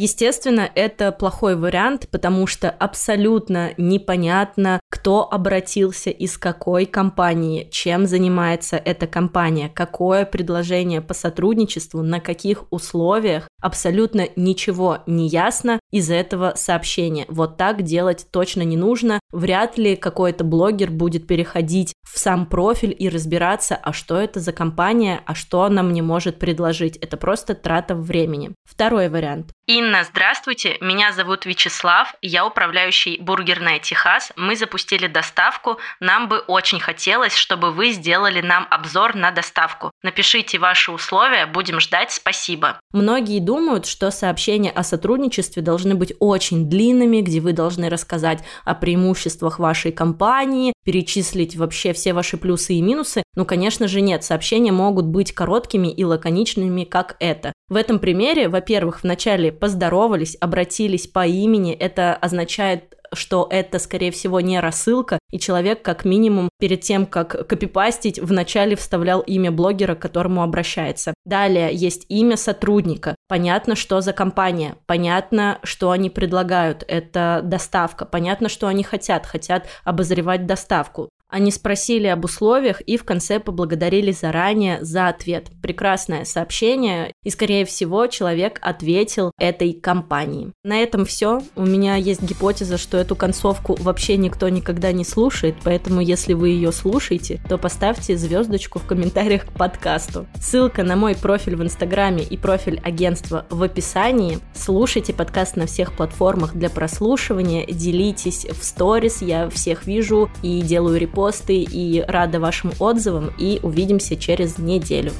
Естественно, 0.00 0.70
это 0.74 1.12
плохой 1.12 1.56
вариант, 1.56 2.08
потому 2.10 2.46
что 2.46 2.70
абсолютно 2.70 3.74
непонятно, 3.76 4.80
кто 4.88 5.30
обратился 5.30 6.08
из 6.08 6.38
какой 6.38 6.86
компании, 6.86 7.68
чем 7.70 8.06
занимается 8.06 8.78
эта 8.78 9.06
компания, 9.06 9.68
какое 9.68 10.24
предложение 10.24 11.02
по 11.02 11.12
сотрудничеству, 11.12 12.00
на 12.00 12.18
каких 12.18 12.64
условиях. 12.70 13.46
Абсолютно 13.60 14.26
ничего 14.36 15.00
не 15.06 15.28
ясно 15.28 15.78
из 15.90 16.10
этого 16.10 16.54
сообщения. 16.56 17.26
Вот 17.28 17.58
так 17.58 17.82
делать 17.82 18.26
точно 18.30 18.62
не 18.62 18.78
нужно. 18.78 19.20
Вряд 19.32 19.76
ли 19.76 19.96
какой-то 19.96 20.44
блогер 20.44 20.90
будет 20.90 21.26
переходить 21.26 21.92
в 22.10 22.18
сам 22.18 22.46
профиль 22.46 22.96
и 22.98 23.10
разбираться, 23.10 23.76
а 23.76 23.92
что 23.92 24.16
это 24.18 24.40
за 24.40 24.52
компания, 24.54 25.20
а 25.26 25.34
что 25.34 25.64
она 25.64 25.82
мне 25.82 26.00
может 26.00 26.38
предложить. 26.38 26.96
Это 26.96 27.18
просто 27.18 27.54
трата 27.54 27.94
времени. 27.94 28.52
Второй 28.64 29.10
вариант. 29.10 29.52
Инна, 29.66 29.89
здравствуйте, 30.10 30.76
меня 30.80 31.12
зовут 31.12 31.46
Вячеслав, 31.46 32.14
я 32.22 32.46
управляющий 32.46 33.18
бургерная 33.20 33.78
Техас. 33.78 34.32
Мы 34.36 34.56
запустили 34.56 35.06
доставку, 35.06 35.78
нам 36.00 36.28
бы 36.28 36.38
очень 36.38 36.80
хотелось, 36.80 37.34
чтобы 37.34 37.72
вы 37.72 37.90
сделали 37.90 38.40
нам 38.40 38.66
обзор 38.70 39.14
на 39.14 39.30
доставку. 39.30 39.90
Напишите 40.02 40.58
ваши 40.58 40.92
условия, 40.92 41.46
будем 41.46 41.80
ждать, 41.80 42.12
спасибо. 42.12 42.80
Многие 42.92 43.40
думают, 43.40 43.86
что 43.86 44.10
сообщения 44.10 44.70
о 44.70 44.82
сотрудничестве 44.82 45.62
должны 45.62 45.94
быть 45.94 46.12
очень 46.20 46.68
длинными, 46.68 47.20
где 47.20 47.40
вы 47.40 47.52
должны 47.52 47.88
рассказать 47.88 48.44
о 48.64 48.74
преимуществах 48.74 49.58
вашей 49.58 49.92
компании, 49.92 50.72
перечислить 50.84 51.56
вообще 51.56 51.92
все 51.92 52.12
ваши 52.12 52.36
плюсы 52.36 52.74
и 52.74 52.82
минусы. 52.82 53.22
Ну, 53.34 53.44
конечно 53.44 53.88
же, 53.88 54.00
нет, 54.00 54.24
сообщения 54.24 54.72
могут 54.72 55.06
быть 55.06 55.32
короткими 55.32 55.88
и 55.88 56.04
лаконичными, 56.04 56.84
как 56.84 57.16
это. 57.20 57.52
В 57.68 57.76
этом 57.76 57.98
примере, 57.98 58.48
во-первых, 58.48 59.02
вначале 59.02 59.52
поздоровались, 59.52 60.36
обратились 60.40 61.06
по 61.06 61.26
имени, 61.26 61.72
это 61.72 62.14
означает 62.14 62.94
что 63.12 63.46
это, 63.50 63.78
скорее 63.78 64.10
всего, 64.10 64.40
не 64.40 64.60
рассылка, 64.60 65.18
и 65.30 65.38
человек, 65.38 65.82
как 65.82 66.04
минимум, 66.04 66.48
перед 66.58 66.80
тем, 66.80 67.06
как 67.06 67.46
копипастить, 67.48 68.18
вначале 68.18 68.76
вставлял 68.76 69.20
имя 69.20 69.50
блогера, 69.50 69.94
к 69.94 70.00
которому 70.00 70.42
обращается. 70.42 71.14
Далее 71.24 71.70
есть 71.72 72.06
имя 72.08 72.36
сотрудника. 72.36 73.16
Понятно, 73.28 73.76
что 73.76 74.00
за 74.00 74.12
компания, 74.12 74.76
понятно, 74.86 75.58
что 75.62 75.90
они 75.90 76.10
предлагают, 76.10 76.84
это 76.86 77.40
доставка, 77.44 78.04
понятно, 78.04 78.48
что 78.48 78.66
они 78.66 78.82
хотят, 78.82 79.26
хотят 79.26 79.66
обозревать 79.84 80.46
доставку. 80.46 81.08
Они 81.30 81.52
спросили 81.52 82.08
об 82.08 82.24
условиях 82.24 82.80
и 82.80 82.96
в 82.96 83.04
конце 83.04 83.38
поблагодарили 83.38 84.10
заранее 84.10 84.84
за 84.84 85.08
ответ. 85.08 85.50
Прекрасное 85.62 86.24
сообщение, 86.24 87.12
и, 87.22 87.30
скорее 87.30 87.64
всего, 87.64 88.06
человек 88.08 88.58
ответил 88.62 89.30
этой 89.38 89.72
компании. 89.72 90.52
На 90.64 90.78
этом 90.78 91.04
все. 91.04 91.40
У 91.54 91.64
меня 91.64 91.94
есть 91.96 92.22
гипотеза, 92.22 92.78
что 92.78 92.98
эту 92.98 93.14
концовку 93.14 93.76
вообще 93.80 94.16
никто 94.16 94.48
никогда 94.48 94.90
не 94.90 95.04
слушает, 95.04 95.54
поэтому 95.62 96.00
если 96.00 96.32
вы 96.32 96.48
ее 96.48 96.72
слушаете, 96.72 97.40
то 97.48 97.58
поставьте 97.58 98.16
звездочку 98.16 98.80
в 98.80 98.86
комментариях 98.86 99.46
к 99.46 99.52
подкасту. 99.52 100.26
Ссылка 100.40 100.82
на 100.82 100.96
мой 100.96 101.14
профиль 101.14 101.56
в 101.56 101.62
Инстаграме 101.62 102.24
и 102.24 102.36
профиль 102.36 102.80
агентства 102.82 103.46
в 103.50 103.62
описании. 103.62 104.38
Слушайте 104.54 105.12
подкаст 105.12 105.56
на 105.56 105.66
всех 105.66 105.92
платформах 105.92 106.54
для 106.54 106.70
прослушивания, 106.70 107.66
делитесь 107.66 108.46
в 108.46 108.64
сторис, 108.64 109.22
я 109.22 109.48
всех 109.50 109.86
вижу 109.86 110.28
и 110.42 110.60
делаю 110.62 110.98
репосты 111.20 111.62
и 111.62 112.02
рада 112.06 112.40
вашим 112.40 112.72
отзывам 112.78 113.30
и 113.38 113.60
увидимся 113.62 114.16
через 114.16 114.58
неделю. 114.58 115.12